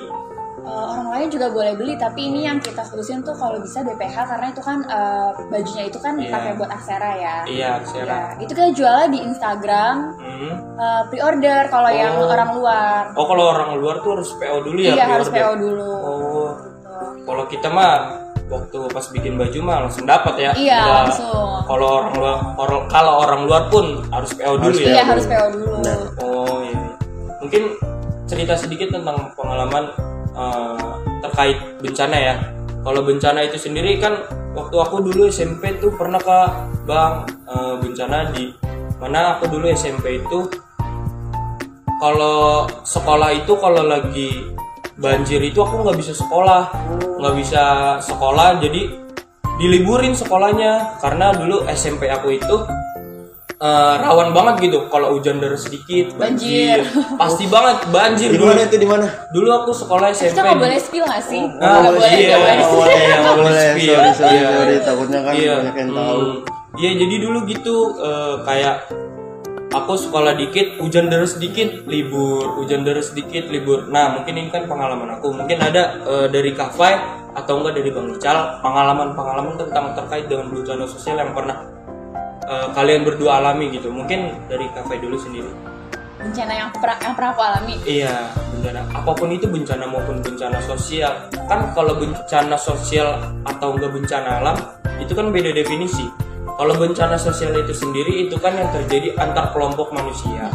Eh, 0.61 0.69
orang 0.69 1.09
lain 1.09 1.27
juga 1.27 1.49
boleh 1.49 1.73
beli, 1.73 1.93
tapi 1.95 2.21
ini 2.23 2.45
yang 2.45 2.57
kita 2.57 2.83
khususin 2.83 3.21
tuh 3.21 3.33
kalau 3.33 3.57
bisa 3.57 3.81
BPH 3.81 4.13
karena 4.27 4.47
itu 4.47 4.61
kan 4.61 4.77
eh, 4.83 5.29
bajunya 5.47 5.83
itu 5.85 5.97
kan 5.97 6.13
Iya. 6.15 6.29
pakai 6.29 6.51
buat 6.53 6.69
Aksara 6.69 7.11
ya. 7.15 7.35
Iya, 7.43 7.71
Sera. 7.83 8.05
Ya, 8.05 8.21
itu 8.37 8.51
kita 8.51 8.69
jualnya 8.71 9.07
di 9.09 9.19
Instagram 9.23 9.95
Hmm. 10.15 10.53
eh, 10.77 11.01
pre-order 11.09 11.65
kalau 11.67 11.89
yang 11.89 12.13
Oh. 12.15 12.29
orang 12.29 12.49
luar. 12.53 13.01
Oh, 13.11 13.25
kalau 13.25 13.45
orang 13.49 13.69
luar 13.75 13.95
tuh 13.99 14.13
harus 14.13 14.29
PO 14.33 14.57
dulu 14.61 14.79
ya? 14.79 14.93
iya 14.93 15.05
harus? 15.07 15.27
PO 15.27 15.51
dulu. 15.55 15.89
Oh, 15.97 16.49
Gitu. 16.53 17.25
kalau 17.25 17.43
kita 17.47 17.67
mah 17.67 17.93
waktu 18.47 18.77
pas 18.87 19.05
bikin 19.09 19.33
baju 19.35 19.59
mah 19.61 19.77
langsung 19.81 20.05
dapat 20.05 20.33
ya. 20.37 20.51
Iya, 20.53 20.77
Nggak- 20.77 20.97
langsung. 21.01 21.49
Kalau 21.63 21.87
orang 21.97 22.13
luar 22.13 22.35
orang- 22.55 22.85
kalau 22.87 23.13
orang 23.19 23.41
luar 23.45 23.63
pun 23.67 23.85
harus 24.07 24.29
PO 24.31 24.53
dulu 24.55 24.69
Harus 24.69 24.79
ya. 24.79 24.93
Iya 24.93 25.03
harus 25.07 25.25
PO 25.25 25.45
dulu. 25.49 25.73
Benar. 25.79 25.99
Oh 26.21 26.57
iya. 26.61 26.81
Mungkin 27.39 27.63
cerita 28.27 28.53
sedikit 28.53 28.93
tentang 28.93 29.33
pengalaman 29.33 29.89
eh, 30.41 30.93
terkait 31.21 31.57
bencana 31.85 32.17
ya. 32.17 32.35
Kalau 32.81 33.05
bencana 33.05 33.45
itu 33.45 33.61
sendiri 33.61 34.01
kan 34.01 34.25
waktu 34.57 34.75
aku 34.81 35.05
dulu 35.05 35.29
SMP 35.29 35.77
tuh 35.77 35.93
pernah 35.93 36.17
ke 36.17 36.39
Bang 36.89 37.29
eh, 37.45 37.75
bencana 37.77 38.33
di 38.33 38.49
mana 38.97 39.37
aku 39.37 39.49
dulu 39.49 39.65
SMP 39.69 40.21
itu 40.21 40.49
kalau 42.01 42.65
sekolah 42.81 43.29
itu 43.33 43.53
kalau 43.61 43.85
lagi 43.85 44.49
banjir 44.97 45.41
itu 45.41 45.61
aku 45.61 45.81
nggak 45.85 45.97
bisa 45.97 46.13
sekolah 46.13 46.69
nggak 47.17 47.35
bisa 47.37 47.63
sekolah 48.01 48.61
jadi 48.61 48.89
diliburin 49.57 50.13
sekolahnya 50.17 51.01
karena 51.01 51.33
dulu 51.33 51.65
SMP 51.69 52.09
aku 52.09 52.37
itu 52.37 52.55
eh, 53.61 53.93
rawan 53.95 54.29
banget 54.31 54.55
gitu 54.63 54.89
kalau 54.89 55.13
hujan 55.13 55.37
deras 55.37 55.61
sedikit 55.61 56.17
banjir, 56.17 56.81
pasti 57.15 57.45
banget 57.45 57.85
banjir 57.87 58.29
Di 58.29 58.35
dulu 58.35 58.49
mana 58.49 58.61
itu 58.63 58.75
di 58.75 58.89
mana? 58.89 59.05
dulu 59.29 59.49
aku 59.55 59.71
sekolah 59.71 60.09
SMP 60.09 60.33
Kita 60.33 60.41
nggak 60.43 60.59
boleh 60.59 60.77
spill 60.77 61.05
nggak 61.05 61.23
sih? 61.23 61.41
Nggak 61.45 61.81
boleh, 61.87 62.09
iya, 62.11 62.27
nggak 62.27 62.39
boleh. 62.41 62.55
nggak 62.57 62.71
boleh, 62.71 62.95
nggak 62.97 63.19
Nggak 63.21 63.37
boleh, 63.37 63.61
spill. 63.63 63.93
sorry, 63.93 64.11
sorry, 64.11 64.33
Iya, 64.33 64.49
sorry. 64.49 64.73
iya. 64.73 64.81
Takutnya 64.81 65.19
kan 65.21 65.33
Iya. 65.33 65.53
banyak 65.55 65.75
yang 65.77 65.91
tahu. 65.93 66.19
Hmm. 66.19 66.37
Iya, 66.71 66.91
jadi 66.97 67.15
dulu 67.19 67.37
gitu 67.45 67.75
eh, 67.99 68.35
kayak 68.41 68.75
aku 69.71 69.93
sekolah 69.95 70.33
dikit, 70.33 70.67
hujan 70.77 71.07
deras 71.07 71.35
dikit, 71.35 71.85
libur, 71.85 72.57
hujan 72.57 72.81
deras 72.81 73.11
dikit, 73.11 73.47
libur. 73.47 73.87
Nah, 73.87 74.11
mungkin 74.11 74.35
ini 74.35 74.49
kan 74.49 74.65
pengalaman 74.65 75.15
aku. 75.15 75.31
Mungkin 75.31 75.57
ada 75.59 75.83
eh, 76.01 76.27
dari 76.27 76.51
Kafai 76.51 76.95
atau 77.31 77.59
enggak 77.59 77.77
dari 77.77 77.89
Bang 77.89 78.09
Ical, 78.09 78.59
pengalaman-pengalaman 78.59 79.55
tentang 79.55 79.93
terkait 79.93 80.27
dengan 80.27 80.49
bencana 80.49 80.83
sosial 80.83 81.15
yang 81.17 81.31
pernah 81.31 81.63
eh, 82.45 82.67
kalian 82.73 83.01
berdua 83.05 83.41
alami 83.41 83.69
gitu. 83.73 83.89
Mungkin 83.89 84.49
dari 84.49 84.65
Kafai 84.73 84.97
dulu 85.01 85.17
sendiri. 85.17 85.51
Bencana 86.21 86.53
yang 86.53 86.69
pernah 86.69 86.97
yang 87.01 87.13
pernah 87.17 87.29
aku 87.33 87.41
alami. 87.41 87.73
Iya, 87.81 88.13
bencana. 88.53 88.79
Apa 88.93 89.11
pun 89.17 89.29
itu 89.33 89.49
bencana 89.49 89.89
maupun 89.89 90.21
bencana 90.21 90.61
sosial. 90.61 91.13
Kan 91.49 91.73
kalau 91.73 91.97
bencana 91.97 92.53
sosial 92.61 93.17
atau 93.41 93.73
enggak 93.73 93.89
bencana 93.89 94.29
alam, 94.37 94.57
itu 95.01 95.17
kan 95.17 95.33
beda 95.33 95.49
definisi. 95.49 96.05
Kalau 96.45 96.77
bencana 96.77 97.17
sosial 97.17 97.57
itu 97.57 97.73
sendiri 97.73 98.29
itu 98.29 98.37
kan 98.37 98.53
yang 98.53 98.69
terjadi 98.69 99.17
antar 99.17 99.49
kelompok 99.49 99.89
manusia 99.89 100.45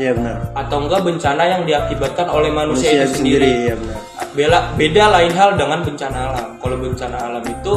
Iya 0.00 0.16
benar. 0.16 0.40
atau 0.56 0.88
enggak 0.88 1.04
bencana 1.04 1.42
yang 1.44 1.62
diakibatkan 1.68 2.32
oleh 2.32 2.48
manusia, 2.48 2.96
Manusia 2.96 3.04
itu 3.04 3.14
sendiri. 3.20 3.50
Iya 3.68 3.74
benar. 3.76 3.98
Beda 4.32 4.58
beda 4.72 5.04
lain 5.20 5.32
hal 5.36 5.50
dengan 5.60 5.84
bencana 5.84 6.18
alam. 6.32 6.48
Kalau 6.56 6.76
bencana 6.80 7.16
alam 7.28 7.44
itu 7.44 7.74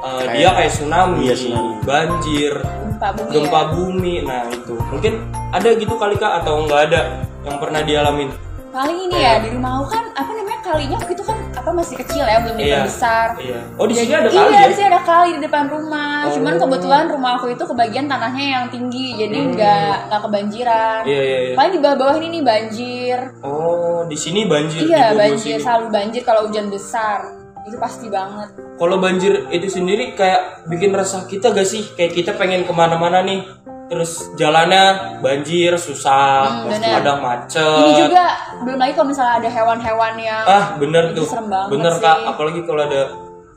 eh, 0.00 0.24
dia 0.32 0.48
kayak 0.50 0.70
tsunami, 0.70 1.18
Iya, 1.24 1.34
tsunami. 1.34 1.72
banjir, 1.82 2.52
Gempa 2.90 3.08
bumi. 3.12 3.30
gempa 3.30 3.60
ya. 3.60 3.68
bumi. 3.70 4.14
Nah, 4.24 4.44
itu. 4.46 4.74
Mungkin 4.90 5.12
ada 5.50 5.68
gitu 5.72 5.94
kali 5.94 6.16
Kak 6.16 6.32
atau 6.40 6.64
enggak 6.64 6.80
ada 6.88 7.00
yang 7.42 7.56
pernah 7.56 7.80
dialamin? 7.80 8.30
Paling 8.70 8.94
ini 9.02 9.18
ya 9.18 9.42
di 9.42 9.50
rumah 9.50 9.82
aku 9.82 9.90
kan 9.90 10.04
apa 10.14 10.30
namanya 10.30 10.60
kalinya 10.62 10.94
waktu 10.94 11.18
itu 11.18 11.26
kan 11.26 11.34
apa 11.50 11.74
masih 11.74 11.98
kecil 11.98 12.22
ya 12.22 12.38
belum 12.38 12.54
Iya. 12.54 12.86
besar. 12.86 13.34
Iya. 13.34 13.66
Oh, 13.74 13.82
di 13.82 13.98
sini 13.98 14.14
ada 14.14 14.30
kali 14.30 14.46
iya, 14.46 14.60
ya? 14.62 14.68
di 14.70 14.74
sini 14.78 14.86
ada 14.86 15.02
kali 15.02 15.28
di 15.34 15.40
depan 15.42 15.64
rumah. 15.66 16.30
Cuman 16.30 16.54
Oh. 16.54 16.60
kebetulan 16.62 17.04
rumah 17.10 17.32
aku 17.34 17.50
itu 17.50 17.64
kebagian 17.66 18.06
tanahnya 18.06 18.46
yang 18.46 18.64
tinggi, 18.70 19.18
jadi 19.18 19.38
nggak 19.50 19.94
nggak 20.06 20.20
kebanjiran. 20.22 21.00
Hmm. 21.02 21.10
Iya, 21.10 21.18
iya, 21.20 21.38
iya. 21.42 21.54
Paling 21.58 21.72
di 21.74 21.80
bawah-bawah 21.82 22.14
ini 22.14 22.26
nih 22.30 22.42
banjir. 22.46 23.18
Oh, 23.42 24.06
di 24.06 24.14
sini 24.14 24.46
banjir. 24.46 24.86
Iya 24.86 25.18
banjir, 25.18 25.58
sini. 25.58 25.64
selalu 25.66 25.86
banjir 25.90 26.22
kalau 26.22 26.46
hujan 26.46 26.70
besar. 26.70 27.39
Itu 27.62 27.76
pasti 27.76 28.06
banget. 28.06 28.48
Kalau 28.74 28.96
banjir 28.96 29.48
itu 29.48 29.68
sendiri 29.68 30.12
kayak 30.12 30.64
bikin 30.66 30.90
resah 30.90 31.24
kita 31.24 31.50
gak 31.50 31.64
sih? 31.64 31.84
Kayak 31.90 32.12
kita 32.14 32.30
pengen 32.34 32.62
ke 32.62 32.72
mana-mana 32.72 33.20
nih, 33.20 33.44
terus 33.86 34.32
jalannya 34.34 34.82
banjir, 35.18 35.76
susah, 35.76 36.64
Hmm, 36.64 36.68
bener. 36.68 36.90
kadang 36.98 37.18
macet. 37.20 37.60
Ini 37.60 37.92
juga 38.00 38.24
belum 38.60 38.78
lagi 38.78 38.92
kalau 38.94 39.08
misalnya 39.08 39.34
ada 39.36 39.48
hewan-hewan 39.50 40.14
yang 40.16 40.42
Ah, 40.42 40.64
bener 40.74 41.12
tuh. 41.12 41.26
serem 41.26 41.46
banget 41.46 41.70
bener 41.70 41.92
sih. 41.92 42.02
kak. 42.02 42.18
Apalagi 42.26 42.60
kalau 42.62 42.82
ada, 42.82 43.02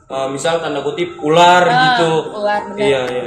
uh, 0.06 0.28
misal 0.28 0.58
tanda 0.58 0.80
kutip 0.80 1.16
ular 1.18 1.64
Ah, 1.64 1.80
gitu. 1.96 2.12
ular, 2.34 2.60
bener. 2.68 2.84
Iya, 2.84 3.00
iya. 3.08 3.26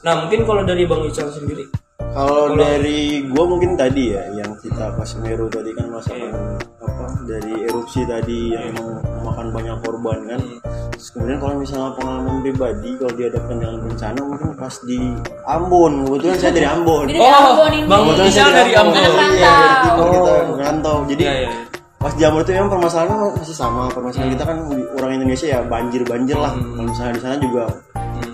Nah, 0.00 0.14
mungkin 0.18 0.40
kalau 0.42 0.62
dari 0.62 0.84
Bang 0.84 1.04
Ical 1.04 1.28
sendiri, 1.28 1.68
Kalau 2.10 2.50
dari 2.50 3.22
gua 3.24 3.46
mungkin 3.46 3.78
tadi 3.78 4.10
ya 4.10 4.24
yang 4.34 4.50
kita 4.58 4.98
pas 4.98 5.06
Semeru 5.06 5.46
tadi 5.46 5.70
kan 5.70 5.86
masakan 5.86 6.18
Iya. 6.18 6.79
Dari 7.22 7.52
erupsi 7.64 8.00
tadi 8.04 8.52
yang 8.52 8.72
emang 8.72 8.88
memakan 9.20 9.46
banyak 9.50 9.76
korban 9.80 10.18
kan. 10.26 10.40
Hmm. 10.40 10.58
Terus 10.92 11.08
kemudian 11.10 11.38
kalau 11.38 11.54
misalnya 11.56 11.90
pengalaman 11.96 12.36
pribadi 12.40 12.90
kalau 12.94 13.12
dihadapkan 13.14 13.56
dengan 13.56 13.76
bencana 13.80 14.20
mungkin 14.20 14.48
pas 14.54 14.74
di 14.84 14.98
Ambon 15.44 15.92
kebetulan 16.04 16.36
saya 16.36 16.52
dari 16.52 16.68
Ambon. 16.68 17.04
Jadi 17.06 17.16
dari 17.16 17.32
Ambon 17.32 17.70
ini. 17.72 17.86
Bang 17.86 18.00
Kebetulan 18.04 18.26
Ical 18.26 18.36
saya 18.36 18.52
dari 18.54 18.72
Ambon. 18.74 18.94
Anak 18.94 19.10
Iya, 19.10 19.16
rantau. 19.16 19.56
dari 19.56 19.76
timur 19.80 20.06
kita 20.06 20.30
Oh. 20.30 20.44
merantau. 20.52 20.96
Jadi 21.04 21.22
Iya, 21.22 21.34
iya. 21.38 21.50
pas 21.96 22.12
di 22.12 22.22
Ambon 22.22 22.40
itu 22.40 22.50
memang 22.52 22.70
permasalahannya 22.70 23.16
masih 23.34 23.56
sama. 23.56 23.82
Permasalahan 23.88 24.30
kita 24.30 24.44
kan 24.44 24.56
di- 24.68 24.88
orang 24.94 25.10
Indonesia 25.14 25.46
ya 25.46 25.60
banjir-banjir 25.62 26.36
lah. 26.36 26.52
Hmm. 26.52 26.68
Kalau 26.70 26.86
misalnya 26.86 27.12
di 27.12 27.22
sana 27.22 27.36
juga 27.36 27.64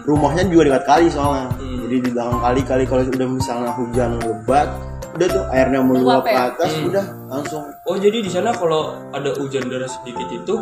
rumahnya 0.02 0.42
juga 0.47 0.62
dekat 0.64 0.85
kali 0.87 1.06
soalnya. 1.06 1.47
Hmm. 1.52 1.78
Jadi 1.83 1.97
di 2.00 2.11
belakang 2.11 2.40
kali 2.40 2.61
kali 2.62 2.83
kalau 2.85 3.02
udah 3.04 3.28
misalnya 3.28 3.71
hujan 3.73 4.11
lebat, 4.18 4.68
udah 5.17 5.27
tuh 5.27 5.45
airnya 5.49 5.81
meluap 5.81 6.03
Meluap 6.03 6.23
ke 6.23 6.31
ya? 6.31 6.41
atas, 6.47 6.71
Hmm. 6.71 6.89
udah 6.89 7.05
langsung 7.27 7.63
Oh, 7.83 7.97
jadi 7.97 8.19
di 8.19 8.29
sana 8.29 8.51
kalau 8.51 8.83
ada 9.11 9.31
hujan 9.33 9.65
deras 9.65 9.97
sedikit 9.97 10.29
itu, 10.29 10.55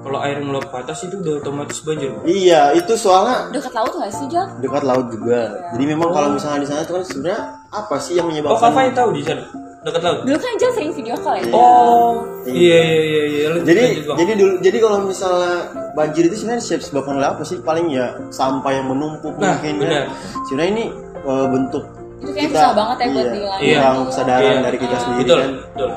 kalau 0.00 0.18
air 0.18 0.38
meluap 0.38 0.66
ke 0.66 0.76
atas 0.78 1.02
itu 1.02 1.18
udah 1.18 1.38
otomatis 1.38 1.78
banjir. 1.80 2.08
Iya, 2.22 2.72
itu 2.72 2.92
soalnya 2.94 3.50
Dekat 3.50 3.72
laut 3.72 3.92
nggak 3.92 4.08
sih, 4.10 4.26
Jal? 4.26 4.46
dekat 4.56 4.82
laut 4.82 5.06
juga. 5.08 5.40
Jadi 5.70 5.84
memang 5.84 6.08
kalau 6.08 6.28
misalnya 6.30 6.58
di 6.58 6.68
sana 6.68 6.80
itu 6.80 6.92
kan 6.92 7.02
sebenarnya 7.02 7.40
apa 7.68 7.96
sih 7.96 8.14
yang 8.14 8.24
Oh, 8.24 8.30
menyebabkan 8.30 8.70
Kak 8.70 8.94
tahu 8.94 9.10
di 9.10 9.22
sana 9.22 9.44
dekat 9.80 10.02
laut. 10.02 10.18
Dulu 10.22 10.36
kan 10.36 10.52
Jal 10.56 10.70
sering 10.70 10.92
video 10.92 11.14
call 11.16 11.34
ya. 11.36 11.44
Oh, 11.50 12.12
iya 12.44 12.80
iya 12.80 13.00
iya 13.02 13.22
iya. 13.26 13.44
Lanjut, 13.50 13.64
jadi 13.66 13.82
jadi 14.14 14.32
dulu 14.34 14.52
jadi 14.60 14.78
kalau 14.78 14.98
misalnya 15.02 15.54
banjir 15.90 16.22
itu 16.24 16.36
sebenarnya 16.38 16.76
disebabkan 16.76 17.14
oleh 17.16 17.28
apa 17.28 17.42
sih 17.42 17.58
paling 17.60 17.86
ya 17.88 18.12
sampah 18.30 18.70
yang 18.70 18.86
menumpuk 18.86 19.34
Nah, 19.36 19.56
mungkin 19.56 19.80
benar. 19.80 19.92
ya 19.92 20.02
sebenarnya 20.44 20.70
ini 20.70 20.84
eh, 21.18 21.46
bentuk 21.48 21.84
Itu 22.20 22.30
kayaknya 22.30 22.52
susah 22.52 22.72
banget 22.72 22.96
ya 22.96 23.06
buat 23.06 23.16
iya, 23.16 23.30
dihilangin. 23.30 23.64
kurang 23.72 23.96
Iya. 23.96 24.06
kesadaran 24.06 24.44
Iya. 24.46 24.60
dari 24.62 24.78
kita 24.78 24.92
Ah. 24.92 25.00
sendiri 25.00 25.20
betul, 25.22 25.38
kan 25.38 25.50
betul. 25.66 25.90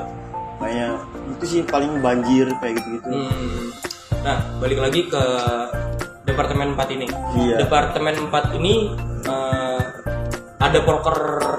kayak 0.56 0.92
itu 1.26 1.44
sih 1.44 1.60
paling 1.62 1.92
banjir 1.98 2.46
kayak 2.58 2.74
gitu 2.74 2.88
gitu 2.94 3.08
Hmm. 3.10 3.66
Nah, 4.22 4.36
balik 4.56 4.78
lagi 4.78 5.00
ke 5.04 5.22
departemen 6.24 6.72
4 6.72 6.88
ini. 6.90 7.06
Iya. 7.34 7.56
Departemen 7.60 8.14
4 8.24 8.44
ini 8.54 8.74
eh, 9.24 9.80
ada 10.58 10.78
proker 10.80 11.16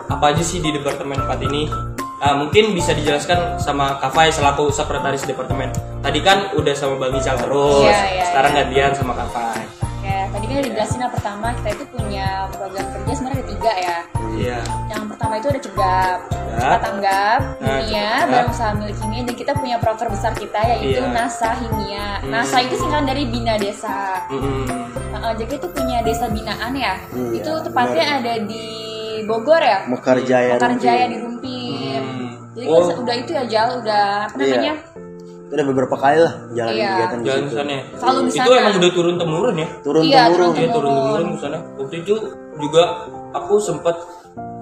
apa 0.08 0.26
aja 0.28 0.42
sih 0.42 0.58
di 0.60 0.70
departemen 0.72 1.18
4 1.20 1.42
ini? 1.44 1.70
Nah, 2.16 2.34
mungkin 2.36 2.74
bisa 2.74 2.90
dijelaskan 2.92 3.60
sama 3.60 4.00
Kafai 4.00 4.30
selaku 4.30 4.72
sekretaris 4.72 5.22
departemen. 5.24 5.70
Tadi 6.00 6.20
kan 6.20 6.50
udah 6.54 6.74
sama 6.74 6.98
Bang 6.98 7.14
Ical 7.14 7.38
terus, 7.38 7.86
Iya, 7.86 8.02
iya, 8.08 8.24
sekarang 8.24 8.52
gantian 8.56 8.92
sama 8.94 9.14
Kafai. 9.14 9.62
Tadi 10.36 10.46
kan 10.46 10.56
udah 10.60 10.66
dijelasin 10.68 11.02
pertama 11.08 11.48
kita 11.56 11.70
itu 11.72 11.86
punya 11.88 12.28
program 12.52 12.86
kerja 12.92 13.12
sebenarnya 13.16 13.40
ada 13.40 13.48
tiga 13.48 13.72
ya. 13.72 13.98
Iya. 14.36 14.58
Yang 14.92 15.04
pertama 15.16 15.34
itu 15.40 15.48
ada 15.48 15.62
cegap, 15.64 16.18
cepat 16.28 16.80
tanggap, 16.84 17.40
Nah, 17.64 17.78
himia, 17.80 18.04
cepat 18.20 18.28
badan 18.28 18.48
usaha 18.52 18.72
milik 18.76 18.96
kimia, 19.00 19.22
dan 19.24 19.36
kita 19.36 19.52
punya 19.56 19.78
proker 19.80 20.08
besar 20.12 20.32
kita 20.36 20.60
yaitu 20.76 21.00
Iya. 21.00 21.16
NASA 21.16 21.50
Himia. 21.56 22.08
Hmm. 22.20 22.32
NASA 22.36 22.58
itu 22.60 22.76
singkatan 22.76 23.06
dari 23.08 23.24
Bina 23.32 23.56
Desa. 23.56 24.28
Mm-mm. 24.28 24.68
Nah, 25.16 25.32
jadi 25.34 25.54
itu 25.56 25.68
punya 25.72 26.04
desa 26.04 26.28
binaan 26.28 26.76
ya. 26.76 27.00
Iya, 27.16 27.32
itu 27.40 27.52
tepatnya 27.64 28.06
ada 28.20 28.34
di 28.44 28.68
Bogor 29.24 29.64
ya. 29.64 29.88
Mekarjaya 29.88 30.60
Mekarjaya 30.60 31.06
di 31.08 31.18
Rumpin. 31.18 32.02
Hmm. 32.04 32.32
Jadi 32.56 32.68
Oh. 32.68 32.92
udah 33.04 33.16
itu 33.16 33.32
ya 33.32 33.44
Jal, 33.48 33.80
udah 33.80 34.28
apa 34.28 34.40
Iya. 34.44 34.76
Itu 35.46 35.54
ada 35.54 35.64
beberapa 35.64 35.96
kali 35.96 36.18
lah 36.20 36.34
jalan 36.52 36.74
Iya. 36.74 36.90
kegiatan 36.90 37.18
di 37.18 37.26
Jalan 37.26 37.38
situ. 37.38 37.46
ke 37.46 37.56
sana. 37.56 37.70
ya? 37.70 37.82
Selalu 37.96 38.20
di 38.20 38.28
Itu 38.28 38.38
sana. 38.42 38.58
emang 38.58 38.74
udah 38.76 38.92
turun 38.92 39.16
temurun 39.16 39.56
ya? 39.56 39.68
turun 39.80 40.02
Iya, 40.04 40.22
temurun 40.24 40.34
turun 40.34 40.56
Iya 40.58 40.70
turun 40.72 40.92
Temurun. 40.92 41.28
ke 41.28 41.40
sana. 41.40 41.58
Waktu 41.76 41.96
itu 41.98 42.14
juga 42.56 42.84
aku 43.32 43.54
sempat 43.58 43.96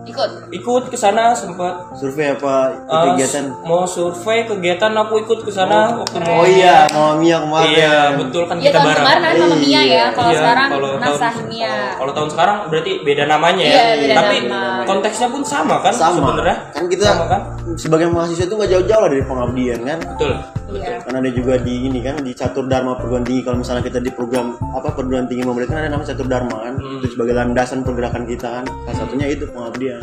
Ikut. 0.04 0.52
ikut 0.52 0.84
ke 0.86 0.98
sana 1.00 1.32
sempat 1.32 1.96
survei 1.96 2.36
apa 2.36 2.76
uh, 2.84 3.04
kegiatan 3.10 3.56
mau 3.64 3.88
survei 3.88 4.44
kegiatan 4.44 4.92
aku 4.92 5.16
ikut 5.18 5.40
ke 5.40 5.48
sana 5.48 5.96
waktu 5.96 6.20
oh 6.20 6.28
mau 6.28 6.44
iya 6.44 6.92
mau 6.92 7.16
Mia 7.16 7.40
kemarin 7.40 7.72
iya 7.72 7.96
betul 8.12 8.44
kan 8.44 8.60
Iya 8.60 8.68
kita 8.68 8.76
tahun 8.76 8.88
bareng 8.90 9.00
kemarin 9.00 9.22
kan 9.24 9.34
Mama 9.40 9.56
Mia 9.56 9.82
ya. 9.82 10.06
Kalau 10.12 10.28
Iya, 10.28 10.40
sekarang 10.44 10.68
kalau 10.68 10.88
tahun- 10.92 11.24
oh, 11.24 11.88
kalau 11.96 12.12
tahun 12.14 12.30
sekarang 12.30 12.58
berarti 12.68 12.92
beda 13.00 13.24
namanya 13.26 13.64
ya 13.64 13.72
Iya, 13.72 13.84
beda 13.96 14.14
tapi 14.14 14.36
nama. 14.44 14.84
konteksnya 14.84 15.28
pun 15.30 15.42
sama 15.42 15.76
kan 15.80 15.94
sama 15.96 16.16
sebenarnya 16.20 16.58
kan 16.70 16.84
kita 16.86 17.04
sama 17.08 17.24
kan 17.26 17.42
sebagai 17.74 18.08
mahasiswa 18.08 18.44
itu 18.44 18.54
nggak 18.54 18.72
jauh-jauh 18.72 19.02
lah 19.02 19.10
dari 19.10 19.24
pengabdian 19.24 19.80
kan 19.82 20.00
betul 20.04 20.34
Iya. 20.74 21.06
kan 21.06 21.14
ada 21.14 21.30
juga 21.30 21.62
di 21.62 21.86
ini 21.86 22.02
kan 22.02 22.18
di 22.18 22.34
catur 22.34 22.66
dharma 22.66 22.98
perguruan 22.98 23.22
tinggi 23.22 23.46
kalau 23.46 23.62
misalnya 23.62 23.86
kita 23.86 24.02
di 24.02 24.10
program 24.10 24.58
apa 24.74 24.90
perguruan 24.90 25.30
tinggi 25.30 25.46
membeli 25.46 25.70
kan 25.70 25.78
ada 25.78 25.88
namanya 25.88 26.12
catur 26.12 26.26
dharma 26.26 26.58
kan 26.62 26.74
Hmm. 26.76 26.98
itu 26.98 27.14
sebagai 27.14 27.34
landasan 27.36 27.80
pergerakan 27.82 28.26
kita 28.26 28.48
kan 28.58 28.66
salah 28.84 28.98
satunya 29.00 29.28
itu 29.28 29.46
pengabdian 29.48 30.02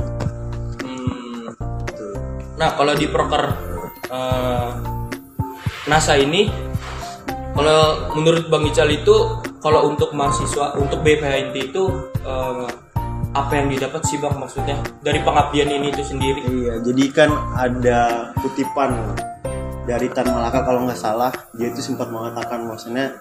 Hmm. 0.79 1.51
Gitu. 1.85 2.07
Nah, 2.55 2.71
kalau 2.73 2.95
di 2.95 3.07
proker 3.07 3.43
eh, 4.07 4.69
NASA 5.87 6.15
ini, 6.15 6.47
kalau 7.51 7.81
menurut 8.13 8.47
Bang 8.47 8.63
Ical 8.63 8.89
itu 8.89 9.17
kalau 9.59 9.87
untuk 9.87 10.13
mahasiswa 10.13 10.77
untuk 10.77 11.03
BPH 11.03 11.35
inti 11.45 11.61
itu 11.67 11.83
eh, 12.23 12.67
apa 13.31 13.53
yang 13.63 13.71
didapat 13.71 14.03
sih 14.07 14.19
bang? 14.19 14.35
Maksudnya 14.35 14.77
dari 15.03 15.23
pengabdian 15.23 15.71
ini 15.71 15.95
itu 15.95 16.03
sendiri. 16.03 16.41
Iya, 16.51 16.75
jadi 16.83 17.05
kan 17.15 17.31
ada 17.55 18.31
kutipan 18.43 19.15
dari 19.87 20.11
Tan 20.11 20.31
Malaka 20.31 20.67
kalau 20.67 20.87
nggak 20.87 20.99
salah, 20.99 21.31
dia 21.55 21.71
itu 21.71 21.83
sempat 21.83 22.11
mengatakan 22.11 22.67
bahwasanya 22.67 23.19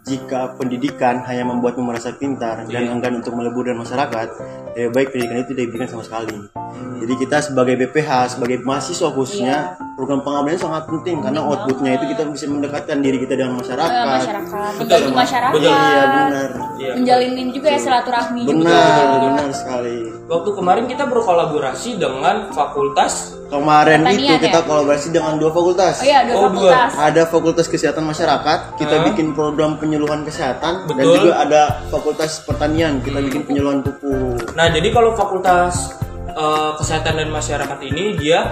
jika 0.00 0.56
pendidikan 0.56 1.20
hanya 1.22 1.44
membuatmu 1.44 1.84
merasa 1.84 2.10
pintar 2.10 2.64
dan 2.64 2.82
Iya. 2.82 2.90
enggan 2.90 3.20
untuk 3.20 3.36
melebur 3.36 3.62
dan 3.62 3.76
masyarakat, 3.76 4.28
ya 4.72 4.88
baik 4.88 5.12
pendidikan 5.12 5.36
itu 5.38 5.48
tidak 5.50 5.64
diberikan 5.68 5.88
sama 5.90 6.02
sekali. 6.02 6.36
Hmm. 6.56 6.96
Jadi 7.00 7.14
kita 7.18 7.36
sebagai 7.40 7.74
BPH, 7.76 8.10
sebagai 8.34 8.60
mahasiswa 8.60 9.08
khususnya, 9.10 9.76
Iya. 9.76 9.96
program 9.96 10.20
pengabdian 10.20 10.56
sangat 10.56 10.84
penting 10.86 11.20
karena 11.20 11.40
outputnya 11.42 11.90
itu 11.94 12.04
kita 12.08 12.22
bisa 12.26 12.44
mendekatkan 12.46 12.96
diri 12.98 13.18
kita 13.18 13.34
dengan 13.34 13.54
masyarakat. 13.54 14.04
masyarakat, 14.16 14.70
Betul, 14.78 14.96
membantu 15.02 15.10
masyarakat, 15.14 15.52
betul. 15.54 15.68
Iya 15.70 16.04
benar, 16.06 16.50
Iya. 16.78 16.92
menjalin 16.96 17.32
juga 17.50 17.68
ya 17.68 17.78
silaturahmi 17.78 18.40
juga. 18.40 18.52
benar, 18.56 19.04
benar 19.20 19.48
sekali. 19.52 19.98
waktu 20.24 20.50
kemarin 20.54 20.84
kita 20.86 21.04
berkolaborasi 21.04 21.90
dengan 21.98 22.36
fakultas 22.50 23.36
Kemarin 23.50 24.00
Pertanian 24.00 24.30
itu 24.30 24.46
kita 24.46 24.58
ya? 24.58 24.64
kolaborasi 24.64 25.08
dengan 25.10 25.34
dua 25.34 25.50
fakultas. 25.50 25.94
Oh 25.96 26.06
iya, 26.06 26.22
dua 26.22 26.34
Oh, 26.36 26.40
dua. 26.44 26.70
fakultas. 26.70 26.90
ada 26.96 27.22
Fakultas 27.26 27.66
Kesehatan 27.66 28.04
Masyarakat, 28.04 28.58
kita 28.76 28.94
Hah? 28.94 29.04
bikin 29.04 29.26
program 29.32 29.74
penyuluhan 29.74 30.22
kesehatan 30.22 30.86
dan 30.86 30.94
Betul. 30.96 31.14
juga 31.20 31.32
ada 31.36 31.62
Fakultas 31.86 32.40
Pertanian, 32.40 33.02
kita 33.02 33.18
bikin 33.20 33.42
penyuluhan 33.44 33.82
pupuk. 33.82 34.54
Nah, 34.54 34.66
jadi 34.68 34.88
kalau 34.88 35.12
Fakultas 35.12 35.98
eh, 36.28 36.70
Kesehatan 36.76 37.12
dan 37.16 37.28
Masyarakat 37.28 37.78
ini 37.84 38.14
dia 38.16 38.46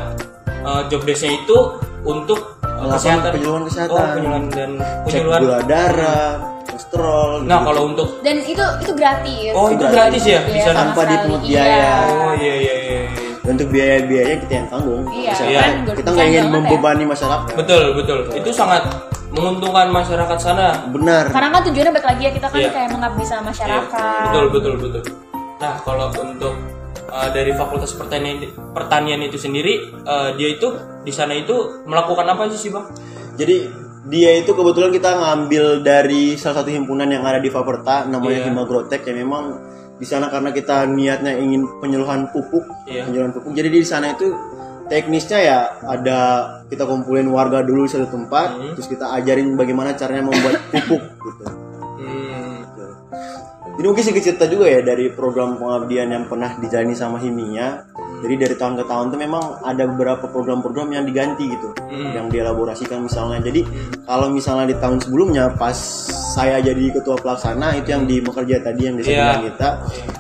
eh, 0.61 0.83
job 0.89 1.01
desk-nya 1.01 1.33
itu 1.37 1.59
untuk 2.03 2.59
Melakukan 2.61 2.95
kesehatan. 2.97 3.31
penyuluhan 3.33 3.63
kesehatan. 3.65 3.95
Oh, 3.97 4.07
penyuluhan 4.13 4.45
dan 4.49 4.71
Cek 4.79 5.03
penyuluhan. 5.09 5.41
gula 5.41 5.59
darah, 5.65 6.31
kolesterol. 6.65 7.31
Nah, 7.41 7.57
gitu. 7.57 7.67
kalau 7.67 7.83
untuk 7.87 8.09
Dan 8.21 8.37
itu 8.41 8.65
itu 8.77 8.93
gratis. 8.93 9.51
Oh, 9.53 9.67
itu 9.69 9.85
gratis 9.85 10.23
ya? 10.25 10.39
Iya, 10.41 10.55
Bisa 10.57 10.71
tanpa 10.73 11.01
dipungut 11.05 11.43
Iya. 11.45 11.51
biaya. 11.57 11.91
Oh, 12.09 12.33
iya 12.35 12.55
iya 12.57 12.75
iya. 12.77 12.88
Untuk 13.49 13.67
biaya-biaya 13.69 14.35
kita 14.45 14.53
yang 14.55 14.69
tanggung. 14.69 15.03
Iya, 15.09 15.33
kan 15.33 15.73
kita 15.97 16.09
nggak 16.09 16.27
ingin 16.27 16.37
banget 16.39 16.45
ya. 16.45 16.53
membebani 16.53 17.05
masyarakat. 17.09 17.55
Betul, 17.57 17.85
betul. 17.97 18.19
Itu 18.31 18.51
sangat 18.53 18.83
menguntungkan 19.29 19.89
masyarakat 19.89 20.39
sana. 20.39 20.67
Benar. 20.89 21.29
Karena 21.29 21.49
kan 21.51 21.63
tujuannya 21.65 21.93
baik 21.93 22.07
lagi 22.07 22.23
ya 22.25 22.33
kita 22.33 22.47
kan 22.49 22.59
Iya. 22.59 22.71
kayak 22.73 22.89
mengabdi 22.93 23.25
sama 23.25 23.41
Iya, 23.41 23.49
masyarakat. 23.51 24.23
betul, 24.25 24.45
betul, 24.53 24.75
betul. 24.79 25.03
Nah, 25.59 25.75
kalau 25.83 26.07
untuk 26.15 26.55
eh, 27.09 27.29
dari 27.33 27.53
Fakultas 27.53 27.93
Pertanian 27.93 28.37
Pertanian 28.71 29.21
itu 29.21 29.41
sendiri, 29.41 29.75
eh, 29.97 30.29
dia 30.37 30.49
itu 30.53 30.69
di 31.01 31.11
sana 31.11 31.33
itu 31.33 31.57
melakukan 31.85 32.29
apa 32.29 32.53
sih, 32.53 32.69
Bang? 32.69 32.85
Jadi 33.35 33.65
dia 34.07 34.37
itu 34.37 34.53
kebetulan 34.53 34.89
kita 34.89 35.17
ngambil 35.17 35.81
dari 35.81 36.37
salah 36.37 36.61
satu 36.61 36.69
himpunan 36.69 37.05
yang 37.05 37.25
ada 37.25 37.37
di 37.37 37.49
Faperta 37.49 38.05
namanya 38.05 38.45
Iya. 38.45 38.49
Himagrotek 38.49 39.05
yang 39.05 39.25
memang 39.25 39.45
di 39.99 40.07
sana 40.07 40.31
karena 40.31 40.51
kita 40.51 40.87
niatnya 40.87 41.35
ingin 41.35 41.67
penyuluhan 41.79 42.31
pupuk, 42.31 42.63
Iya. 42.87 43.11
penyuluhan 43.11 43.35
pupuk. 43.35 43.51
Jadi 43.53 43.69
di 43.69 43.83
sana 43.83 44.15
itu 44.15 44.31
teknisnya 44.87 45.39
ya 45.39 45.59
ada 45.85 46.19
kita 46.67 46.87
kumpulin 46.87 47.29
warga 47.29 47.61
dulu 47.61 47.85
di 47.85 47.93
satu 47.93 48.09
tempat, 48.09 48.49
Hmm. 48.55 48.73
terus 48.73 48.89
kita 48.89 49.11
ajarin 49.13 49.53
bagaimana 49.53 49.93
caranya 49.93 50.25
membuat 50.25 50.63
pupuk 50.73 51.03
gitu. 51.03 51.45
Hmm, 51.99 52.63
Jadi 53.79 53.87
mungkin 53.87 54.03
sedikit 54.03 54.25
cerita 54.27 54.47
juga 54.47 54.67
ya 54.67 54.83
dari 54.83 55.07
program 55.13 55.55
pengabdian 55.55 56.11
yang 56.11 56.25
pernah 56.27 56.57
dijalani 56.57 56.95
sama 56.95 57.19
Himia. 57.19 57.87
Jadi 58.19 58.35
dari 58.37 58.55
tahun 58.55 58.75
ke 58.75 58.85
tahun 58.85 59.05
tuh 59.09 59.19
memang 59.19 59.43
ada 59.63 59.87
beberapa 59.87 60.27
program-program 60.27 60.91
yang 60.91 61.05
diganti 61.05 61.47
gitu, 61.49 61.71
Hmm. 61.87 62.11
yang 62.13 62.27
dielaborasikan 62.27 62.99
misalnya. 63.01 63.39
Jadi 63.41 63.63
kalau 64.03 64.27
misalnya 64.29 64.67
di 64.67 64.77
tahun 64.77 64.99
sebelumnya 64.99 65.55
pas 65.55 65.79
saya 66.29 66.59
jadi 66.59 66.93
ketua 66.93 67.15
pelaksana 67.15 67.75
itu 67.75 67.89
yang 67.89 68.05
di 68.05 68.19
Mekerja 68.19 68.59
tadi 68.61 68.81
yang 68.85 68.95
Iya. 68.95 69.01
di 69.01 69.05
sebelah 69.05 69.39
kita, 69.45 69.69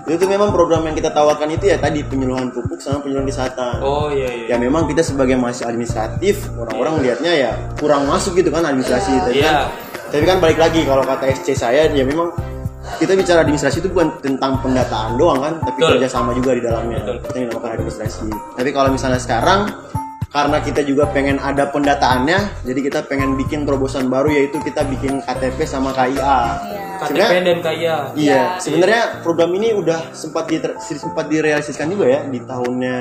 itu 0.04 0.16
tuh 0.16 0.28
memang 0.28 0.50
program 0.50 0.82
yang 0.82 0.94
kita 0.94 1.10
tawarkan 1.10 1.50
itu 1.50 1.66
ya 1.66 1.76
tadi 1.76 2.00
penyuluhan 2.02 2.48
pupuk 2.48 2.78
sama 2.78 2.98
penyuluhan 2.98 3.26
kesehatan. 3.26 3.82
Oh 3.82 4.08
iya 4.08 4.26
iya. 4.28 4.46
Ya 4.48 4.56
memang 4.56 4.86
kita 4.86 5.02
sebagai 5.02 5.34
mahasiswa 5.34 5.68
administratif 5.68 6.48
orang-orang 6.54 7.02
lihatnya 7.02 7.32
ya 7.32 7.50
kurang 7.76 8.06
masuk 8.06 8.34
gitu 8.34 8.48
kan 8.48 8.62
administrasi 8.62 9.12
tapi 9.20 9.38
Iya. 9.38 9.46
kan 9.46 9.56
tapi 10.08 10.24
kan 10.24 10.38
balik 10.38 10.56
lagi 10.56 10.82
kalau 10.82 11.04
kata 11.04 11.28
SC 11.28 11.52
saya 11.52 11.84
ya 11.84 12.00
memang 12.02 12.32
kita 12.96 13.12
bicara 13.12 13.38
administrasi 13.40 13.76
itu 13.78 13.88
bukan 13.88 14.08
tentang 14.18 14.58
pendataan 14.58 15.14
doang 15.14 15.38
kan 15.38 15.54
tapi 15.60 15.78
Betul. 15.78 15.90
kerjasama 15.94 16.30
juga 16.32 16.50
di 16.52 16.62
dalamnya 16.62 16.98
Betul. 17.00 17.16
kita 17.20 17.34
yang 17.34 17.46
dinamakan 17.46 17.70
administrasi 17.74 18.26
tapi 18.54 18.70
kalau 18.70 18.88
misalnya 18.88 19.18
sekarang 19.18 19.60
karena 20.28 20.60
kita 20.60 20.80
juga 20.82 21.04
pengen 21.06 21.36
ada 21.36 21.64
pendataannya 21.66 22.38
jadi 22.62 22.80
kita 22.82 22.98
pengen 23.04 23.32
bikin 23.34 23.64
terobosan 23.64 24.06
baru 24.06 24.28
yaitu 24.28 24.60
kita 24.60 24.84
bikin 24.84 25.20
KTP 25.20 25.58
sama 25.62 25.90
KIA 25.90 26.08
Iya. 26.08 26.36
KTP 26.98 27.08
Sebenarnya- 27.14 27.46
dan 27.46 27.58
kaya. 27.62 27.96
Iya, 28.12 28.42
sebenarnya 28.58 29.02
program 29.22 29.54
ini 29.54 29.70
udah 29.72 30.10
sempat 30.10 30.44
di 30.46 30.58
sempat 30.90 31.28
direalisasikan 31.28 31.88
juga 31.88 32.10
ya 32.10 32.20
di 32.24 32.42
tahunnya 32.42 32.96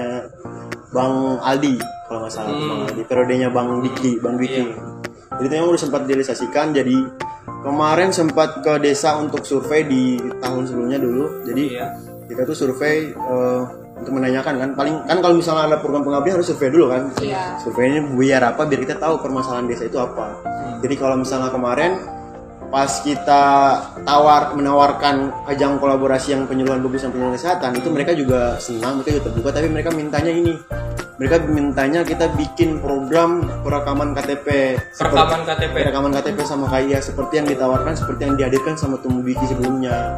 Bang 0.88 1.41
Aldi 1.41 1.76
kalau 2.06 2.21
nggak 2.21 2.32
salah 2.32 2.47
Hmm. 2.47 2.63
Bang 2.63 2.80
Aldi 2.86 3.02
periodenya 3.04 3.50
Bang 3.50 3.82
Diki, 3.82 4.21
Bang 4.21 4.38
Diki. 4.38 4.63
Jadi 5.38 5.47
memang 5.47 5.73
udah 5.73 5.82
sempat 5.82 6.02
direalisasikan. 6.06 6.73
Jadi 6.73 6.97
kemarin 7.62 8.10
sempat 8.10 8.62
ke 8.65 8.73
desa 8.82 9.17
untuk 9.17 9.45
survei 9.45 9.86
di 9.86 10.17
tahun 10.41 10.65
sebelumnya 10.65 11.00
dulu. 11.02 11.45
Jadi 11.45 11.63
Iya. 11.78 11.88
kita 12.28 12.43
tuh 12.43 12.58
survei 12.58 13.13
eh, 13.15 13.62
untuk 13.97 14.13
menanyakan 14.13 14.54
kan 14.62 14.69
paling 14.78 14.95
kan 15.10 15.17
kalau 15.23 15.36
misalnya 15.39 15.73
ada 15.73 15.78
program 15.82 16.06
pengabdian 16.06 16.38
harus 16.38 16.50
survei 16.50 16.69
dulu 16.69 16.89
kan. 16.91 17.10
Iya. 17.21 17.58
Surveinya 17.62 18.02
biar 18.13 18.41
apa? 18.54 18.65
Biar 18.65 18.82
kita 18.84 18.95
tahu 19.00 19.21
permasalahan 19.21 19.65
desa 19.65 19.86
itu 19.88 19.97
apa. 19.97 20.38
Jadi 20.84 20.93
kalau 20.97 21.17
misalnya 21.17 21.50
kemarin 21.50 21.97
pas 22.67 23.00
kita 23.00 23.43
tawar 24.04 24.52
menawarkan 24.52 25.32
ajang 25.47 25.80
kolaborasi 25.80 26.36
yang 26.36 26.43
penyuluhan 26.52 26.84
bagus 26.84 27.08
dan 27.08 27.15
penyuluhan 27.15 27.39
kesehatan 27.39 27.71
itu 27.80 27.88
mereka 27.88 28.12
juga 28.12 28.60
senang 28.60 29.00
mereka 29.00 29.15
juga 29.15 29.23
terbuka 29.32 29.50
tapi 29.56 29.67
mereka 29.71 29.89
mintanya 29.95 30.32
ini 30.36 30.54
mereka 31.17 31.41
mintanya 31.43 32.01
kita 32.01 32.30
bikin 32.32 32.77
program 32.77 33.41
perekaman 33.62 34.13
KTP 34.13 34.77
Perekaman 34.93 35.41
KTP. 35.43 35.73
perekaman 35.75 36.12
KTP 36.13 36.38
sama 36.43 36.65
KIA 36.67 36.99
seperti 36.99 37.34
yang 37.36 37.47
ditawarkan 37.47 37.93
seperti 37.93 38.21
yang 38.23 38.36
dihadirkan 38.36 38.73
sama 38.73 38.97
Tumbuh 38.97 39.21
Biki 39.21 39.41
sebelumnya 39.43 40.13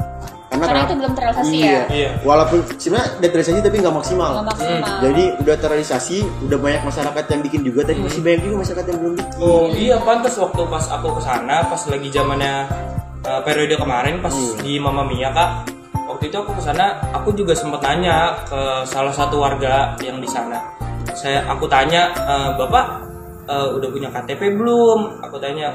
karena, 0.49 0.65
Karena 0.65 0.81
itu 0.83 0.95
belum 0.97 1.13
terrealisasi 1.13 1.55
iya, 1.55 1.71
ya. 1.71 1.83
Iya. 1.87 2.09
walaupun 2.19 2.59
sebenarnya 2.73 3.07
ada 3.13 3.27
terrealisasi 3.29 3.59
tapi 3.61 3.77
nggak 3.79 3.95
maksimal 3.95 4.29
Nggak 4.33 4.47
maksimal. 4.51 4.91
jadi 4.99 5.23
udah 5.39 5.55
terrealisasi 5.57 6.17
udah 6.43 6.57
banyak 6.57 6.81
masyarakat 6.83 7.23
yang 7.25 7.41
bikin 7.41 7.61
juga 7.63 7.79
tapi 7.85 7.99
masih 8.01 8.19
banyak 8.19 8.41
juga 8.41 8.55
masyarakat 8.59 8.85
yang 8.85 8.99
belum 8.99 9.13
bikin 9.15 9.33
Oh 9.39 9.63
iya 9.71 9.95
pantas 9.97 10.35
waktu 10.35 10.61
pas 10.65 10.85
aku 10.89 11.07
ke 11.15 11.21
sana 11.21 11.55
pas 11.63 11.81
lagi 11.81 12.07
zamannya 12.09 12.53
uh, 13.23 13.41
periode 13.41 13.75
kemarin 13.77 14.19
pas 14.19 14.35
Hmm. 14.35 14.59
di 14.59 14.75
Mama 14.75 15.03
Mia 15.03 15.31
kak 15.31 15.49
waktu 16.09 16.27
itu 16.27 16.35
aku 16.35 16.51
ke 16.51 16.61
sana 16.61 16.85
aku 17.09 17.31
juga 17.31 17.53
sempat 17.53 17.79
nanya 17.79 18.43
ke 18.43 18.59
salah 18.83 19.11
satu 19.11 19.39
warga 19.39 19.95
yang 19.99 20.17
di 20.17 20.27
sana 20.27 20.59
saya 21.15 21.45
aku 21.47 21.65
tanya 21.69 22.11
"Eh, 22.13 22.49
bapak 22.57 22.85
eh, 23.49 23.67
udah 23.77 23.89
punya 23.89 24.09
KTP 24.13 24.53
belum? 24.57 25.23
Aku 25.25 25.37
tanya 25.41 25.73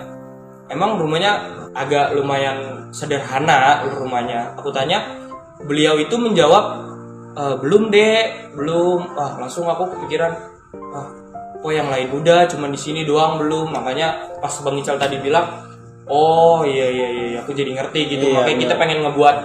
emang 0.71 0.97
rumahnya 1.01 1.39
agak 1.75 2.15
lumayan 2.15 2.89
sederhana 2.95 3.83
rumahnya. 3.99 4.55
Aku 4.59 4.71
tanya 4.71 5.03
beliau 5.67 5.99
itu 5.99 6.15
menjawab 6.19 6.65
"Eh, 7.35 7.55
belum 7.63 7.91
deh 7.91 8.53
belum. 8.55 9.17
Wah 9.19 9.39
langsung 9.41 9.67
aku 9.67 9.91
kepikiran 9.99 10.33
ah 10.95 11.09
kok 11.65 11.73
yang 11.73 11.89
lain 11.89 12.13
udah 12.13 12.45
cuma 12.51 12.69
di 12.69 12.77
sini 12.79 13.03
doang 13.09 13.41
belum? 13.41 13.73
Makanya 13.73 14.39
pas 14.39 14.53
bang 14.63 14.77
Ical 14.79 15.01
tadi 15.01 15.17
bilang 15.19 15.65
oh 16.05 16.61
iya 16.69 16.85
iya 16.93 17.09
iya 17.09 17.39
aku 17.41 17.57
jadi 17.57 17.73
ngerti 17.73 18.01
gitu. 18.13 18.29
Iya, 18.29 18.35
makanya 18.37 18.59
kita 18.69 18.75
benar. 18.77 18.83
pengen 18.85 18.99
ngebuat 19.09 19.37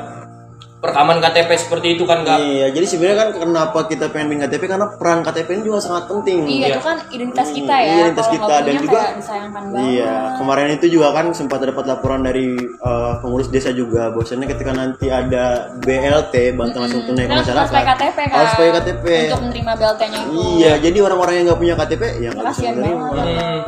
perekaman 0.80 1.20
KTP 1.20 1.50
seperti 1.60 1.88
itu 1.94 2.04
kan 2.04 2.24
gak 2.24 2.40
Iya, 2.40 2.72
jadi 2.72 2.86
sebenarnya 2.88 3.18
kan 3.18 3.30
kenapa 3.38 3.80
kita 3.86 4.08
pengen 4.10 4.32
bikin 4.32 4.42
KTP 4.44 4.64
karena 4.66 4.88
peran 4.90 5.20
KTP 5.22 5.50
ini 5.52 5.64
juga 5.66 5.80
sangat 5.80 6.08
penting. 6.08 6.38
Iya, 6.42 6.56
Iya. 6.56 6.68
itu 6.72 6.82
kan 6.82 6.98
identitas 7.10 7.48
kita 7.50 7.76
ya. 7.76 7.84
Iya, 7.86 8.00
identitas 8.02 8.28
kita. 8.30 8.54
Dan 8.62 8.74
juga- 8.80 8.96
kayak 9.02 9.18
disayangkan 9.18 9.64
banget. 9.66 9.90
Iya, 9.92 10.14
kemarin 10.40 10.68
itu 10.72 10.86
juga 10.90 11.08
kan 11.12 11.26
sempat 11.32 11.60
dapat 11.62 11.84
laporan 11.86 12.22
dari 12.22 12.48
uh, 12.80 13.14
pengurus 13.20 13.48
desa 13.48 13.70
juga 13.72 14.08
bahwasannya 14.10 14.48
ketika 14.48 14.72
nanti 14.72 15.08
ada 15.08 15.46
BLT 15.78 16.34
bantuan 16.56 16.88
langsung 16.88 17.04
tunai 17.04 17.24
ke 17.24 17.30
harus 17.30 17.44
masyarakat 17.44 17.68
pakai 17.70 17.84
KTP 17.86 18.18
kan. 18.24 18.38
harus 18.40 18.54
pakai 18.54 18.72
KTP. 18.74 19.06
Untuk 19.26 19.42
menerima 19.44 19.72
BLT-nya 19.76 20.20
itu. 20.22 20.32
Iya, 20.56 20.74
jadi 20.80 20.98
orang-orang 21.02 21.34
yang 21.36 21.46
nggak 21.46 21.60
punya 21.60 21.76
KTP 21.76 22.04
ya 22.18 22.30
nggak 22.32 22.46
bisa 22.50 22.62
menerima. 22.72 23.06
banget. 23.06 23.28
Hmm, 23.36 23.60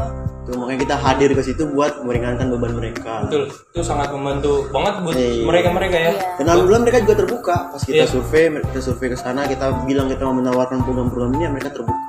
Tuh, 0.51 0.59
makanya 0.59 0.79
kita 0.83 0.95
hadir 0.97 1.29
ke 1.31 1.39
situ 1.41 1.63
buat 1.65 2.03
meringankan 2.03 2.51
beban 2.51 2.75
mereka. 2.75 3.23
betul 3.23 3.47
itu 3.47 3.79
sangat 3.79 4.11
membantu 4.11 4.67
banget 4.67 4.99
buat 4.99 5.15
Iya. 5.15 5.47
mereka 5.47 5.69
mereka 5.71 5.95
ya 5.95 6.11
Iya. 6.11 6.21
Dan 6.35 6.45
alhamdulillah 6.45 6.81
mereka 6.83 6.97
juga 7.01 7.15
terbuka 7.17 7.55
pas 7.71 7.79
kita 7.79 8.03
Iya. 8.03 8.05
survei, 8.05 8.43
kita 8.61 8.81
survei 8.83 9.07
ke 9.07 9.17
sana, 9.17 9.47
kita 9.47 9.65
bilang 9.87 10.11
kita 10.11 10.27
mau 10.27 10.35
menawarkan 10.35 10.83
program-program 10.83 11.31
ini, 11.33 11.43
ya 11.47 11.49
mereka 11.49 11.69
terbuka. 11.71 11.99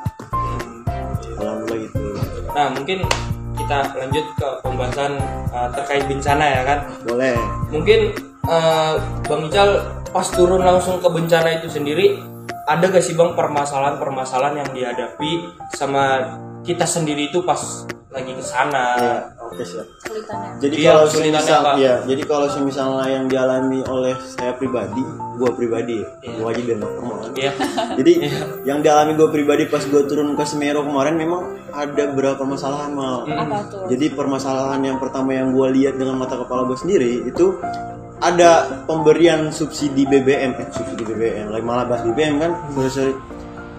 Alhamdulillah 1.39 1.79
gitu. 1.81 1.99
nah 2.53 2.67
mungkin 2.69 2.99
kita 3.55 3.79
lanjut 3.95 4.27
ke 4.35 4.49
pembahasan 4.61 5.13
uh, 5.49 5.69
terkait 5.73 6.05
bencana 6.05 6.45
ya 6.45 6.61
kan 6.63 6.79
Boleh. 7.07 7.37
mungkin 7.71 8.13
uh, 8.45 8.99
bang 9.23 9.43
Ical 9.47 9.71
pas 10.11 10.27
turun 10.29 10.61
langsung 10.61 10.99
ke 10.99 11.09
bencana 11.09 11.57
itu 11.57 11.71
sendiri 11.71 12.21
ada 12.67 12.85
gak 12.85 13.01
sih 13.01 13.15
bang 13.15 13.33
permasalahan-permasalahan 13.33 14.61
yang 14.61 14.71
dihadapi 14.71 15.31
sama 15.73 16.21
kita 16.63 16.85
sendiri 16.85 17.27
itu 17.27 17.41
pas 17.43 17.87
lagi 18.13 18.33
ke 18.37 18.45
sana 18.45 18.85
Iya, 19.01 19.15
podcast 19.41 19.73
ya. 19.73 19.85
Kesulitannya. 19.89 20.51
Jadi 20.61 20.75
Iya, 20.77 20.91
kalau 20.93 21.05
semisal, 21.09 21.61
apa? 21.65 21.73
ya, 21.81 21.95
jadi 22.05 22.23
kalau 22.29 22.47
misalnya 22.61 23.07
yang 23.09 23.25
dialami 23.27 23.81
oleh 23.89 24.15
saya 24.21 24.53
pribadi, 24.53 25.03
gua 25.41 25.51
pribadi, 25.57 26.05
ya, 26.05 26.09
Iya. 26.21 26.37
gua 26.37 26.49
aja 26.53 26.61
biar 26.61 26.79
kan. 26.79 26.91
Iya. 27.33 27.53
Jadi 27.97 28.13
yang 28.69 28.79
dialami 28.85 29.13
gue 29.17 29.29
pribadi 29.33 29.65
pas 29.73 29.81
gue 29.81 30.03
turun 30.05 30.37
ke 30.37 30.45
Semeru 30.45 30.85
kemarin 30.85 31.17
memang 31.17 31.43
ada 31.73 32.13
beberapa 32.13 32.45
permasalahan 32.45 32.93
mal. 32.93 33.25
Apa 33.25 33.59
tuh? 33.73 33.89
Jadi 33.89 34.13
permasalahan 34.13 34.81
yang 34.85 35.01
pertama 35.01 35.33
yang 35.33 35.57
gue 35.57 35.69
lihat 35.81 35.97
dengan 35.97 36.21
mata 36.21 36.37
kepala 36.37 36.69
gue 36.69 36.77
sendiri 36.77 37.25
itu 37.25 37.57
ada 38.23 38.85
pemberian 38.87 39.51
subsidi 39.51 40.07
BBM, 40.07 40.55
eh 40.55 40.69
subsidi 40.71 41.03
BBM, 41.03 41.51
lagi 41.51 41.65
malah 41.67 41.91
bahas 41.91 42.07
BBM 42.07 42.39
kan, 42.39 42.53
sorry, 42.71 42.91
sorry. 42.93 43.15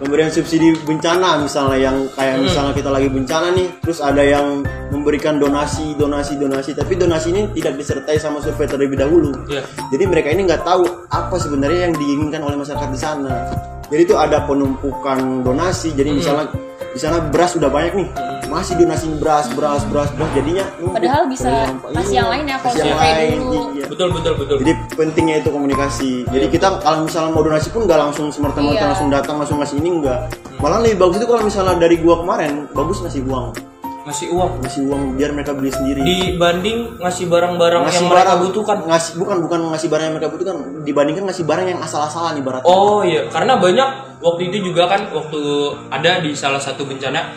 Pemberian 0.04 0.28
subsidi 0.28 0.76
bencana 0.84 1.40
misalnya 1.40 1.80
yang 1.80 2.12
kayak 2.12 2.44
misalnya 2.44 2.76
kita 2.76 2.92
lagi 2.92 3.08
bencana 3.08 3.56
nih, 3.56 3.72
terus 3.80 4.04
ada 4.04 4.20
yang 4.20 4.60
memberikan 4.92 5.40
donasi, 5.40 5.96
donasi, 5.96 6.36
donasi, 6.36 6.76
tapi 6.76 7.00
donasi 7.00 7.32
ini 7.32 7.48
tidak 7.56 7.80
disertai 7.80 8.20
sama 8.20 8.44
survei 8.44 8.68
terlebih 8.68 9.00
dahulu. 9.00 9.32
Iya. 9.48 9.64
Jadi 9.96 10.04
mereka 10.04 10.28
ini 10.36 10.44
nggak 10.44 10.68
tahu 10.68 11.08
apa 11.08 11.40
sebenarnya 11.40 11.88
yang 11.88 11.96
diinginkan 11.96 12.44
oleh 12.44 12.60
masyarakat 12.60 12.90
di 12.92 13.00
sana. 13.00 13.48
Jadi 13.88 14.02
itu 14.04 14.16
ada 14.20 14.44
penumpukan 14.44 15.40
donasi. 15.40 15.96
Jadi 15.96 16.20
misalnya 16.20 16.52
di 16.92 17.00
sana 17.00 17.24
beras 17.24 17.56
udah 17.56 17.72
banyak 17.72 18.04
nih, 18.04 18.08
masih 18.54 18.78
donasi 18.78 19.10
beras, 19.18 19.50
beras, 19.52 19.82
beras, 19.84 20.10
beras. 20.14 20.30
Jadinya 20.32 20.64
numpuk. 20.78 20.94
Padahal 20.96 21.24
bisa 21.26 21.50
Dari 21.66 21.96
kasih 21.96 22.16
yang 22.16 22.30
lain 22.30 22.44
ya, 22.46 22.58
kalau 22.60 22.76
yang 22.78 22.94
lain, 22.96 23.36
dulu. 23.36 23.62
iya. 23.74 23.86
Betul 23.90 24.08
betul 24.14 24.34
betul. 24.38 24.56
Jadi 24.62 24.72
pentingnya 24.94 25.36
itu 25.42 25.50
komunikasi. 25.50 26.12
Jadi 26.26 26.46
kita 26.48 26.68
kalau 26.80 27.04
misalnya 27.04 27.30
mau 27.30 27.42
donasi 27.42 27.68
pun 27.68 27.82
nggak 27.84 28.00
langsung 28.00 28.30
semerta-merta 28.30 28.78
Iya. 28.78 28.88
langsung 28.88 29.10
datang 29.10 29.36
langsung 29.36 29.58
ngasih 29.58 29.78
ini 29.78 29.90
enggak. 29.92 30.20
Malah 30.56 30.80
lebih 30.80 31.02
bagus 31.02 31.18
itu 31.18 31.26
kalau 31.26 31.42
misalnya 31.42 31.74
dari 31.76 31.98
gua 31.98 32.16
kemarin 32.16 32.70
bagus 32.70 33.02
ngasih 33.02 33.26
uang, 33.26 33.48
Ngasih 34.04 34.28
uang 34.30 34.52
ngasih 34.60 34.82
uang 34.84 35.02
biar 35.16 35.32
mereka 35.32 35.52
beli 35.52 35.72
sendiri. 35.72 36.04
dibanding 36.04 37.00
ngasih 37.00 37.26
barang-barang 37.26 37.88
yang 37.88 38.06
mereka 38.06 38.36
butuhkan. 38.38 38.78
ngasih 38.84 39.16
bukan 39.16 39.38
bukan 39.42 39.60
ngasih 39.72 39.88
barang 39.88 40.04
yang 40.04 40.14
mereka 40.14 40.30
butuhkan 40.30 40.56
dibandingkan 40.84 41.24
ngasih 41.24 41.44
barang 41.44 41.66
yang 41.66 41.80
asal-asalan 41.80 42.36
ibaratnya 42.36 42.68
Oh 42.68 43.00
iya, 43.02 43.32
karena 43.32 43.56
banyak 43.56 43.90
waktu 44.20 44.42
itu 44.48 44.72
juga 44.72 44.88
kan 44.88 45.08
waktu 45.10 45.40
ada 45.88 46.20
di 46.20 46.32
salah 46.34 46.60
satu 46.60 46.84
bencana, 46.84 47.32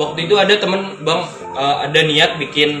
waktu 0.00 0.24
itu 0.24 0.34
ada 0.40 0.56
temen 0.56 0.96
bang 1.04 1.20
eh, 1.52 1.76
ada 1.84 2.00
niat 2.00 2.40
bikin 2.40 2.80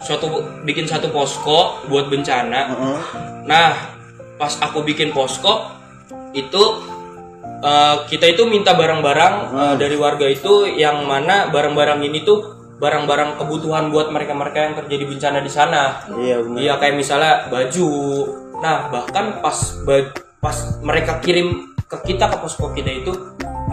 suatu 0.00 0.40
bikin 0.64 0.88
satu 0.88 1.12
posko 1.12 1.84
buat 1.92 2.08
bencana. 2.08 2.60
Heeh. 2.72 3.00
Nah, 3.44 3.76
pas 4.40 4.52
aku 4.64 4.80
bikin 4.80 5.12
posko 5.12 5.68
itu 6.32 6.62
eh, 7.60 7.96
kita 8.08 8.32
itu 8.32 8.48
minta 8.48 8.72
barang-barang 8.72 9.34
eh, 9.52 9.74
dari 9.76 9.96
warga 10.00 10.24
itu 10.24 10.64
yang 10.72 11.04
mana 11.04 11.52
barang-barang 11.52 12.00
ini 12.08 12.24
tuh 12.24 12.56
barang-barang 12.80 13.38
kebutuhan 13.38 13.92
buat 13.92 14.10
mereka-mereka 14.10 14.58
yang 14.58 14.74
terjadi 14.80 15.04
bencana 15.06 15.38
di 15.44 15.52
sana. 15.52 15.82
iya 16.18 16.42
benar 16.42 16.58
Iya 16.58 16.74
kayak 16.80 16.96
misalnya 16.96 17.32
baju. 17.52 17.88
Nah 18.58 18.88
bahkan 18.88 19.38
pas 19.44 19.56
pas 20.42 20.56
mereka 20.82 21.22
kirim 21.22 21.72
ke 21.86 21.96
kita 22.12 22.28
ke 22.28 22.36
posko 22.42 22.74
kita 22.74 22.90
itu 22.90 23.12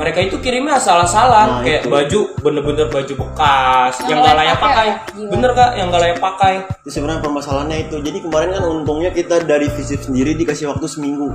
mereka 0.02 0.20
itu 0.20 0.36
kirimnya 0.38 0.76
asal-asalan 0.76 1.48
Nah, 1.48 1.62
kayak 1.62 1.82
itu. 1.82 1.90
baju 1.90 2.20
bener-bener 2.42 2.88
baju 2.88 3.14
bekas 3.16 3.94
Yang 4.00 4.08
yang 4.08 4.20
nggak 4.20 4.36
layak 4.36 4.58
pakai 4.58 4.66
pakai. 4.66 4.88
ya? 5.16 5.30
Bener 5.30 5.52
kak 5.52 5.70
yang 5.74 5.88
nggak 5.88 6.02
layak 6.02 6.20
pakai. 6.20 6.54
itu 6.76 6.90
sebenarnya 6.92 7.22
permasalahannya 7.22 7.78
itu 7.84 7.96
jadi 8.00 8.18
kemarin 8.20 8.50
kan 8.52 8.64
untungnya 8.66 9.10
kita 9.12 9.36
dari 9.42 9.70
visit 9.70 10.02
sendiri 10.02 10.34
dikasih 10.34 10.66
waktu 10.68 10.86
seminggu 10.86 11.30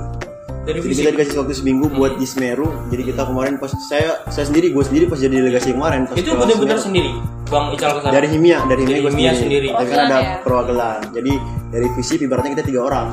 Dari 0.60 0.74
jadi 0.74 0.78
fisik. 0.82 0.98
kita 0.98 1.10
dikasih 1.12 1.34
waktu 1.38 1.54
seminggu 1.54 1.86
buat 1.88 2.12
di 2.14 2.26
Semeru 2.26 2.66
jadi 2.88 3.02
kita 3.06 3.22
kemarin 3.24 3.54
pas 3.54 3.70
saya 3.84 4.26
saya 4.26 4.44
sendiri 4.44 4.68
gue 4.68 4.82
sendiri 4.82 5.06
pas 5.06 5.14
jadi 5.16 5.38
delegasi 5.38 5.70
kemarin 5.70 6.04
pas 6.04 6.14
itu 6.14 6.26
bener-bener 6.28 6.74
sendiri 6.76 7.14
bang 7.46 7.64
Ical 7.70 7.90
ke 7.92 8.00
sana. 8.02 8.10
dari 8.12 8.26
Himia 8.26 8.58
dari 8.64 8.82
Himia 8.82 8.98
Dari 8.98 9.06
Himia 9.06 9.32
sendiri, 9.32 9.38
sendiri. 9.38 9.68
tapi 9.72 9.86
kan 9.88 10.00
ada 10.02 10.18
ya? 10.18 10.30
perwakilan 10.42 10.98
jadi 11.12 11.32
dari 11.68 11.86
visi 11.94 12.14
ibaratnya 12.18 12.50
kita 12.52 12.64
tiga 12.64 12.80
orang 12.82 13.06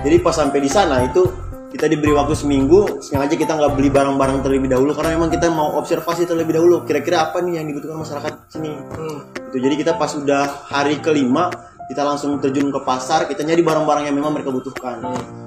jadi 0.00 0.16
pas 0.16 0.32
sampai 0.32 0.58
di 0.58 0.70
sana 0.70 0.96
itu 1.02 1.22
kita 1.70 1.86
diberi 1.86 2.10
waktu 2.10 2.34
seminggu 2.34 2.98
sengaja 2.98 3.30
kita 3.32 3.54
nggak 3.54 3.72
beli 3.72 3.88
barang-barang 3.88 4.42
terlebih 4.42 4.68
dahulu 4.68 4.90
karena 4.90 5.14
memang 5.14 5.30
kita 5.30 5.46
mau 5.48 5.78
observasi 5.78 6.26
terlebih 6.26 6.58
dahulu 6.58 6.82
kira-kira 6.82 7.22
apa 7.24 7.38
nih 7.38 7.62
yang 7.62 7.66
dibutuhkan 7.66 7.98
masyarakat 7.98 8.32
sini 8.48 8.74
Hmm. 8.90 9.22
itu 9.48 9.56
jadi 9.56 9.74
kita 9.78 9.92
pas 9.94 10.10
udah 10.10 10.66
hari 10.66 10.98
kelima 10.98 11.46
kita 11.86 12.02
langsung 12.02 12.38
terjun 12.38 12.70
ke 12.70 12.80
pasar 12.82 13.26
kita 13.26 13.42
nyari 13.42 13.62
barang-barang 13.62 14.04
yang 14.04 14.14
memang 14.14 14.34
mereka 14.34 14.50
butuhkan 14.50 14.98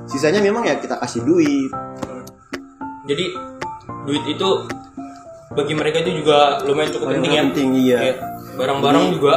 sisanya 0.06 0.40
memang 0.40 0.64
ya 0.64 0.80
kita 0.80 0.96
kasih 0.98 1.24
duit 1.24 1.72
Jadi 3.04 3.36
duit 4.08 4.24
itu 4.26 4.50
bagi 5.52 5.76
mereka 5.76 6.00
itu 6.00 6.24
juga 6.24 6.64
lumayan 6.64 6.88
cukup 6.90 7.12
Lumayan 7.12 7.20
penting 7.20 7.36
ya. 7.36 7.44
penting, 7.44 7.70
iya. 7.76 8.00
Barang-barang 8.56 9.06
juga 9.12 9.34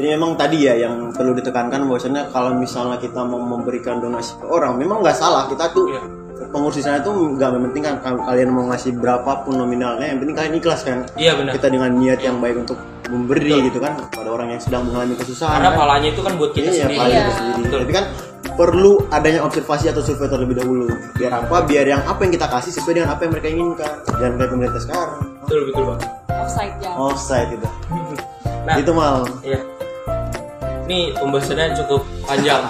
Jadi 0.00 0.16
memang 0.16 0.32
tadi 0.32 0.64
ya 0.64 0.80
yang 0.80 1.12
perlu 1.12 1.36
ditekankan 1.36 1.84
bahwasanya 1.84 2.32
kalau 2.32 2.56
misalnya 2.56 2.96
kita 2.96 3.20
mau 3.20 3.36
memberikan 3.36 4.00
donasi 4.00 4.32
ke 4.40 4.48
orang, 4.48 4.80
memang 4.80 5.04
nggak 5.04 5.12
salah 5.12 5.44
kita 5.44 5.68
tuh 5.70 5.92
Iya. 5.92 6.00
pengurus 6.48 6.80
di 6.80 6.84
sana 6.88 7.04
tuh 7.04 7.12
nggak 7.36 7.52
mementingkan 7.52 8.00
kalau 8.00 8.24
kalian 8.24 8.48
mau 8.48 8.64
ngasih 8.72 8.96
berapapun 8.96 9.60
nominalnya, 9.60 10.08
yang 10.08 10.16
penting 10.16 10.32
kalian 10.32 10.56
ikhlas 10.56 10.88
kan. 10.88 11.04
iya 11.20 11.36
benar. 11.36 11.52
Kita 11.52 11.68
dengan 11.68 11.92
niat 11.92 12.16
yang 12.18 12.40
baik 12.40 12.64
untuk 12.64 12.80
memberi 13.12 13.68
gitu 13.68 13.76
kan 13.76 13.92
pada 14.08 14.32
orang 14.32 14.56
yang 14.56 14.60
sedang 14.64 14.88
mengalami 14.88 15.20
kesusahan. 15.20 15.60
Karena 15.60 15.68
kan. 15.68 15.80
palanya 15.84 16.08
itu 16.08 16.22
kan 16.24 16.32
buat 16.40 16.50
kita 16.56 16.64
Iya, 16.64 16.80
sendiri. 16.80 16.96
paling 16.96 17.12
Iya. 17.12 17.20
kita 17.20 17.34
sendiri. 17.36 17.60
Betul. 17.60 17.78
Tapi 17.84 17.92
kan 17.92 18.04
perlu 18.56 18.92
adanya 19.12 19.40
observasi 19.44 19.84
atau 19.92 20.00
survei 20.00 20.32
terlebih 20.32 20.56
dahulu. 20.56 20.88
Biar 21.12 21.32
apa? 21.44 21.56
Biar 21.68 21.84
yang 21.84 22.02
apa 22.08 22.24
yang 22.24 22.32
kita 22.32 22.48
kasih 22.48 22.72
sesuai 22.72 22.94
dengan 22.96 23.10
apa 23.12 23.20
yang 23.20 23.32
mereka 23.36 23.48
inginkan. 23.52 23.92
Dan 24.16 24.30
kayak 24.34 24.48
pemerintah 24.48 24.80
sekarang. 24.80 25.12
Betul 25.44 25.60
betul 25.68 25.82
bang. 25.92 26.00
Offside 26.32 26.74
ya. 26.80 26.90
Offside 26.96 27.50
itu. 27.52 27.68
Nah, 28.64 28.74
itu 28.80 28.92
mal. 28.96 29.28
Iya. 29.44 29.60
Ini 30.90 31.14
pembahasannya 31.14 31.70
cukup 31.78 32.02
panjang. 32.26 32.66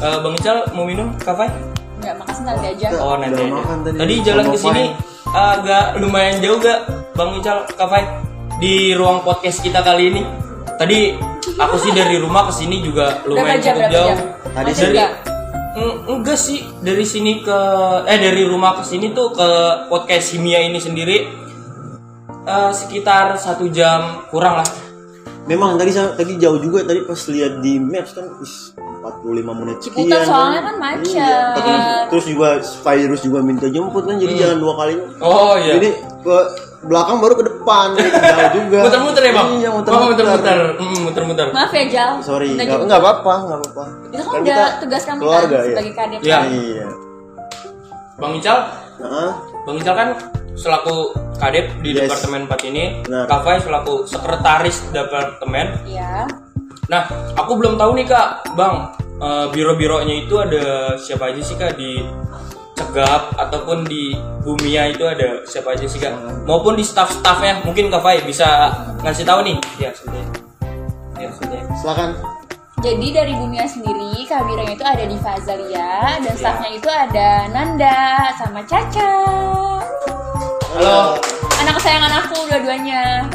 Eh, 0.00 0.16
Bang 0.24 0.32
Ical 0.32 0.64
mau 0.72 0.88
minum 0.88 1.12
kafe? 1.20 1.44
Enggak, 2.00 2.16
makasih 2.16 2.42
nanti 2.48 2.66
aja. 2.72 2.86
Oh 2.96 3.20
nanti 3.20 3.36
aja. 3.36 3.52
makan 3.52 3.78
tadi. 3.84 3.96
Tadi 4.00 4.14
jalan 4.24 4.44
ke 4.48 4.56
sini 4.56 4.84
agak 5.28 6.00
lumayan 6.00 6.40
jauh 6.40 6.56
gak 6.56 6.88
Bang 7.12 7.36
Ical 7.36 7.68
kafe 7.76 8.00
di 8.64 8.96
ruang 8.96 9.20
podcast 9.20 9.60
kita 9.60 9.84
kali 9.84 10.08
ini. 10.08 10.24
Tadi 10.80 11.20
aku 11.60 11.76
sih 11.84 11.92
dari 11.92 12.16
rumah 12.16 12.48
ke 12.48 12.64
sini 12.64 12.80
juga 12.80 13.20
lumayan 13.28 13.60
jam? 13.60 13.76
cukup 13.76 13.92
jauh. 13.92 14.08
jam? 14.08 14.18
Tadi 14.48 14.70
dari? 14.72 14.96
Mm, 15.76 15.94
enggak 16.16 16.38
sih 16.40 16.64
dari 16.80 17.04
sini 17.04 17.44
ke 17.44 17.58
eh 18.08 18.18
dari 18.24 18.48
rumah 18.48 18.80
ke 18.80 18.88
sini 18.88 19.12
tuh 19.12 19.36
ke 19.36 19.48
podcast 19.92 20.32
Himia 20.32 20.64
ini 20.64 20.80
sendiri 20.80 21.28
eh, 22.48 22.72
sekitar 22.72 23.36
satu 23.36 23.68
jam 23.68 24.24
kurang 24.32 24.64
lah. 24.64 24.83
Memang 25.44 25.76
tadi 25.76 25.92
tadi 25.92 26.32
jauh 26.40 26.56
juga 26.56 26.88
tadi 26.88 27.04
pas 27.04 27.20
lihat 27.28 27.60
di 27.60 27.76
maps 27.76 28.16
kan 28.16 28.24
is 28.40 28.72
45 29.04 29.60
menit 29.60 29.76
sekian. 29.78 30.08
Ciputat 30.08 30.20
soalnya 30.24 30.60
kan 30.64 30.74
macet. 30.80 31.12
Iya, 31.12 31.36
tapi 31.52 31.72
terus 32.08 32.24
juga 32.24 32.48
virus 32.64 33.20
juga 33.20 33.38
minta 33.44 33.68
jemput 33.68 34.08
kan 34.08 34.16
jadi 34.16 34.32
jalan 34.34 34.58
dua 34.58 34.72
kali. 34.74 34.94
Oh 35.20 35.52
iya. 35.60 35.76
Jadi 35.76 35.88
ke 36.24 36.36
belakang 36.84 37.20
baru 37.20 37.34
ke 37.34 37.44
depan 37.44 37.86
jadi 37.92 38.08
jauh 38.32 38.50
juga. 38.56 38.78
muter-muter 38.88 39.22
ya 39.22 39.32
bang? 39.32 39.48
Iya, 39.54 39.68
muter-muter. 39.70 40.08
muter-muter. 40.08 40.58
Hmm, 40.80 40.98
muter-muter. 41.04 41.46
Maaf 41.52 41.72
ya 41.72 41.84
Jal. 41.92 42.10
Sorry, 42.24 42.48
nggak 42.56 42.64
jemput. 42.66 42.86
nggak 42.88 43.00
apa-apa, 43.04 43.34
nggak 43.44 43.58
apa-apa. 43.60 43.84
Itu 44.08 44.22
kan, 44.22 44.32
Kan 44.32 44.40
udah 44.40 44.56
kita 44.56 44.64
tugas 44.80 45.02
kamu 45.04 45.20
keluarga, 45.20 45.44
kan 45.44 45.60
ya? 45.60 45.68
sebagai 45.68 45.92
kadep. 45.92 46.20
Iya. 46.24 46.38
Iya. 46.48 46.88
Bang 48.14 48.32
Ical, 48.32 48.58
Heeh. 48.96 49.30
Bang 49.64 49.76
Ical 49.76 49.94
kan 49.94 50.08
selaku 50.54 51.12
kadep 51.38 51.66
di 51.82 51.94
Yes. 51.94 52.06
departemen 52.06 52.46
4 52.46 52.60
ini, 52.70 52.84
Benar. 53.02 53.26
Kafai 53.26 53.58
selaku 53.60 54.06
sekretaris 54.06 54.76
departemen. 54.90 55.66
Iya. 55.86 56.26
Nah, 56.86 57.02
aku 57.34 57.58
belum 57.58 57.74
tahu 57.74 57.96
nih 57.96 58.06
kak, 58.06 58.54
Bang, 58.54 58.92
eh, 59.18 59.46
biro-bironya 59.50 60.26
itu 60.26 60.34
ada 60.38 60.94
siapa 60.96 61.32
aja 61.32 61.40
sih 61.42 61.56
kak 61.56 61.74
di 61.74 62.02
Cegap 62.74 63.38
ataupun 63.38 63.86
di 63.86 64.18
Bumia 64.42 64.90
itu 64.90 65.06
ada 65.06 65.46
siapa 65.46 65.78
aja 65.78 65.86
sih 65.86 66.02
kak? 66.02 66.10
Maupun 66.42 66.74
di 66.74 66.82
staff-staffnya, 66.82 67.62
mungkin 67.62 67.86
Kafai 67.86 68.18
bisa 68.26 68.74
ngasih 68.98 69.22
tahu 69.22 69.46
nih. 69.46 69.56
Ya 69.78 69.94
sudah. 69.94 70.24
Ya 71.14 71.30
sudah. 71.30 71.60
Silakan. 71.78 72.10
Jadi 72.82 73.14
dari 73.14 73.32
Bumia 73.38 73.64
sendiri, 73.64 74.26
kabiranya 74.26 74.74
itu 74.74 74.84
ada 74.84 75.04
di 75.06 75.16
Fazalia 75.16 76.18
dan 76.20 76.34
staffnya 76.34 76.70
itu 76.74 76.88
ada 76.90 77.46
Nanda 77.48 78.28
sama 78.36 78.60
Caca. 78.66 79.14
Halo. 80.74 81.14
Anak 81.62 81.78
kesayangan 81.78 82.12
aku 82.26 82.50
dua-duanya. 82.50 83.30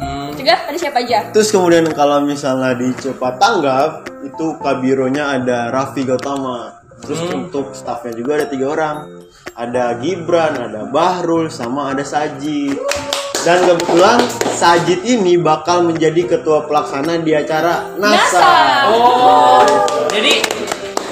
Hmm, 0.00 0.32
Cegah 0.32 0.64
tadi 0.64 0.80
siapa 0.80 1.04
aja? 1.04 1.28
Terus 1.36 1.52
kemudian 1.52 1.84
kalau 1.92 2.24
misalnya 2.24 2.72
di 2.72 2.96
cepat 2.96 3.36
tanggap 3.36 4.08
itu 4.24 4.56
kabironya 4.56 5.36
ada 5.36 5.68
Raffi 5.68 6.08
Gautama. 6.08 6.80
Terus 7.04 7.28
untuk 7.28 7.76
staffnya 7.76 8.16
juga 8.16 8.40
ada 8.40 8.48
tiga 8.48 8.72
orang. 8.72 8.96
Ada 9.52 10.00
Gibran, 10.00 10.56
ada 10.56 10.88
Bahrul, 10.88 11.52
sama 11.52 11.92
ada 11.92 12.00
Sajid. 12.00 12.80
Dan 13.44 13.68
kebetulan 13.68 14.16
Sajid 14.56 15.04
ini 15.04 15.36
bakal 15.36 15.84
menjadi 15.84 16.24
ketua 16.24 16.64
pelaksana 16.64 17.20
di 17.20 17.36
acara 17.36 17.84
NASA. 18.00 18.16
NASA. 18.16 18.48
Oh, 18.96 19.60
jadi 20.08 20.40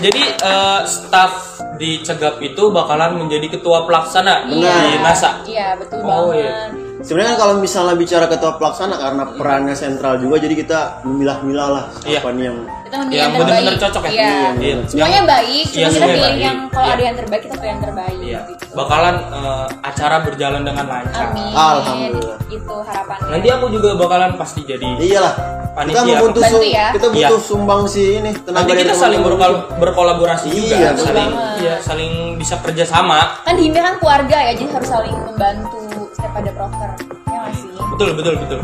jadi 0.01 0.23
eh, 0.41 0.81
staff 0.89 1.46
di 1.77 2.01
Cegap 2.01 2.37
itu 2.39 2.63
bakalan 2.69 3.17
menjadi 3.17 3.47
ketua 3.51 3.85
pelaksana 3.85 4.45
Benar. 4.45 4.75
di 4.83 4.99
NASA. 4.99 5.31
Iya 5.43 5.77
betul 5.77 6.01
Oh, 6.01 6.33
banget. 6.33 6.43
iya. 6.43 6.57
Sebenarnya 6.97 7.31
kan 7.31 7.39
kalau 7.39 7.55
misalnya 7.57 7.95
bicara 7.95 8.27
ketua 8.27 8.57
pelaksana 8.57 8.97
karena 8.97 9.23
perannya 9.31 9.73
sentral 9.73 10.17
juga 10.17 10.37
jadi 10.39 10.55
kita 10.57 10.79
memilah-milah 11.03 11.69
lah 11.71 11.85
Iya. 12.03 12.19
siapa 12.19 12.33
nih 12.33 12.45
yang 12.45 12.59
Kita 12.87 12.97
memilih 12.97 13.11
Yang 13.11 13.19
yang 13.19 13.33
terbaik. 13.33 13.51
benar-benar 13.51 13.77
cocok 13.83 14.03
ya? 14.05 14.11
Iya. 14.11 14.31
Iya. 14.57 14.77
Semuanya 14.87 15.11
Yang- 15.13 15.27
baik, 15.29 15.65
cuma 15.67 15.77
Iya, 15.77 15.87
kita 15.87 16.07
pilih 16.07 16.23
baik. 16.23 16.39
yang 16.39 16.59
kalau 16.67 16.87
Iya. 16.87 16.95
ada 16.95 17.03
yang 17.03 17.17
terbaik 17.17 17.43
kita 17.43 17.57
pilih 17.57 17.69
yang 17.69 17.83
terbaik. 17.83 18.17
Iya. 18.17 18.41
Gitu. 18.47 18.65
Bakalan 18.73 19.17
eh, 19.29 19.67
acara 19.83 20.17
berjalan 20.23 20.63
dengan 20.63 20.85
lancar. 20.87 21.25
Amin. 21.27 21.53
Alhamdulillah. 21.53 22.39
Itu 22.47 22.75
harapannya. 22.81 23.29
Nanti 23.29 23.49
aku 23.51 23.67
juga 23.69 23.89
bakalan 23.95 24.31
pasti 24.35 24.61
jadi. 24.63 24.87
iyalah 24.97 25.35
Panitia. 25.77 26.01
kita 26.01 26.23
butuh 26.25 26.43
su- 26.43 26.65
ya. 26.65 26.87
kita 26.91 27.07
butuh 27.07 27.37
Iya. 27.37 27.45
sumbang 27.45 27.83
si 27.85 28.17
ini 28.17 28.31
tenaga 28.35 28.65
Nanti 28.65 28.73
kita 28.81 28.95
saling 28.97 29.21
berkol- 29.21 29.65
berkolaborasi 29.77 30.49
juga, 30.49 30.73
Iya, 30.75 30.89
betul 30.91 31.05
saling 31.07 31.29
banget. 31.31 31.57
iya, 31.61 31.75
saling 31.79 32.13
bisa 32.35 32.55
kerjasama. 32.59 33.19
Kan 33.45 33.55
di 33.55 33.63
Himbe 33.63 33.79
kan 33.79 33.95
keluarga 33.97 34.37
ya, 34.41 34.53
jadi 34.53 34.73
harus 34.73 34.89
saling 34.89 35.17
membantu 35.23 35.81
setiap 36.11 36.33
ada 36.35 36.51
proker. 36.51 36.91
Ya 37.27 37.37
nggak 37.39 37.55
sih? 37.55 37.69
Betul, 37.93 38.09
betul, 38.15 38.35
betul. 38.39 38.61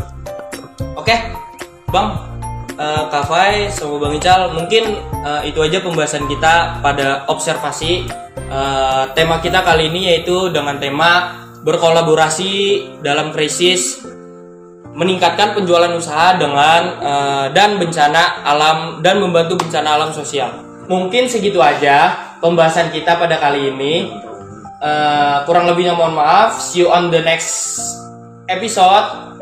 Oke, 0.95 1.15
Bang, 1.87 2.07
eh, 2.73 3.03
Kak 3.07 3.23
Fai, 3.23 3.53
sama 3.69 3.95
Bang 3.99 4.13
Ical, 4.13 4.49
mungkin 4.51 4.83
eh, 5.21 5.41
itu 5.45 5.59
aja 5.59 5.77
pembahasan 5.79 6.25
kita 6.25 6.81
pada 6.81 7.23
observasi. 7.27 8.09
Eh, 8.43 9.03
tema 9.13 9.37
kita 9.37 9.61
kali 9.61 9.87
ini 9.87 10.09
yaitu 10.09 10.49
dengan 10.49 10.75
tema 10.75 11.29
berkolaborasi 11.63 12.51
dalam 12.99 13.29
krisis 13.29 14.01
meningkatkan 14.93 15.57
penjualan 15.57 15.91
usaha 15.97 16.37
dengan 16.37 16.81
eh, 17.01 17.45
dan 17.51 17.81
bencana 17.81 18.45
alam 18.45 18.77
dan 19.01 19.19
membantu 19.19 19.57
bencana 19.59 19.97
alam 19.97 20.09
sosial. 20.13 20.53
Mungkin 20.85 21.25
segitu 21.27 21.59
aja 21.63 22.13
pembahasan 22.39 22.93
kita 22.93 23.17
pada 23.17 23.41
kali 23.41 23.73
ini. 23.73 24.13
Eh, 24.83 25.37
kurang 25.49 25.65
lebihnya 25.65 25.97
mohon 25.97 26.13
maaf. 26.13 26.61
See 26.61 26.85
you 26.85 26.91
on 26.93 27.09
the 27.09 27.23
next 27.23 27.81
episode. 28.45 29.33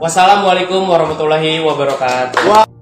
Wassalamualaikum 0.00 0.88
warahmatullahi 0.88 1.60
wabarakatuh. 1.60 2.79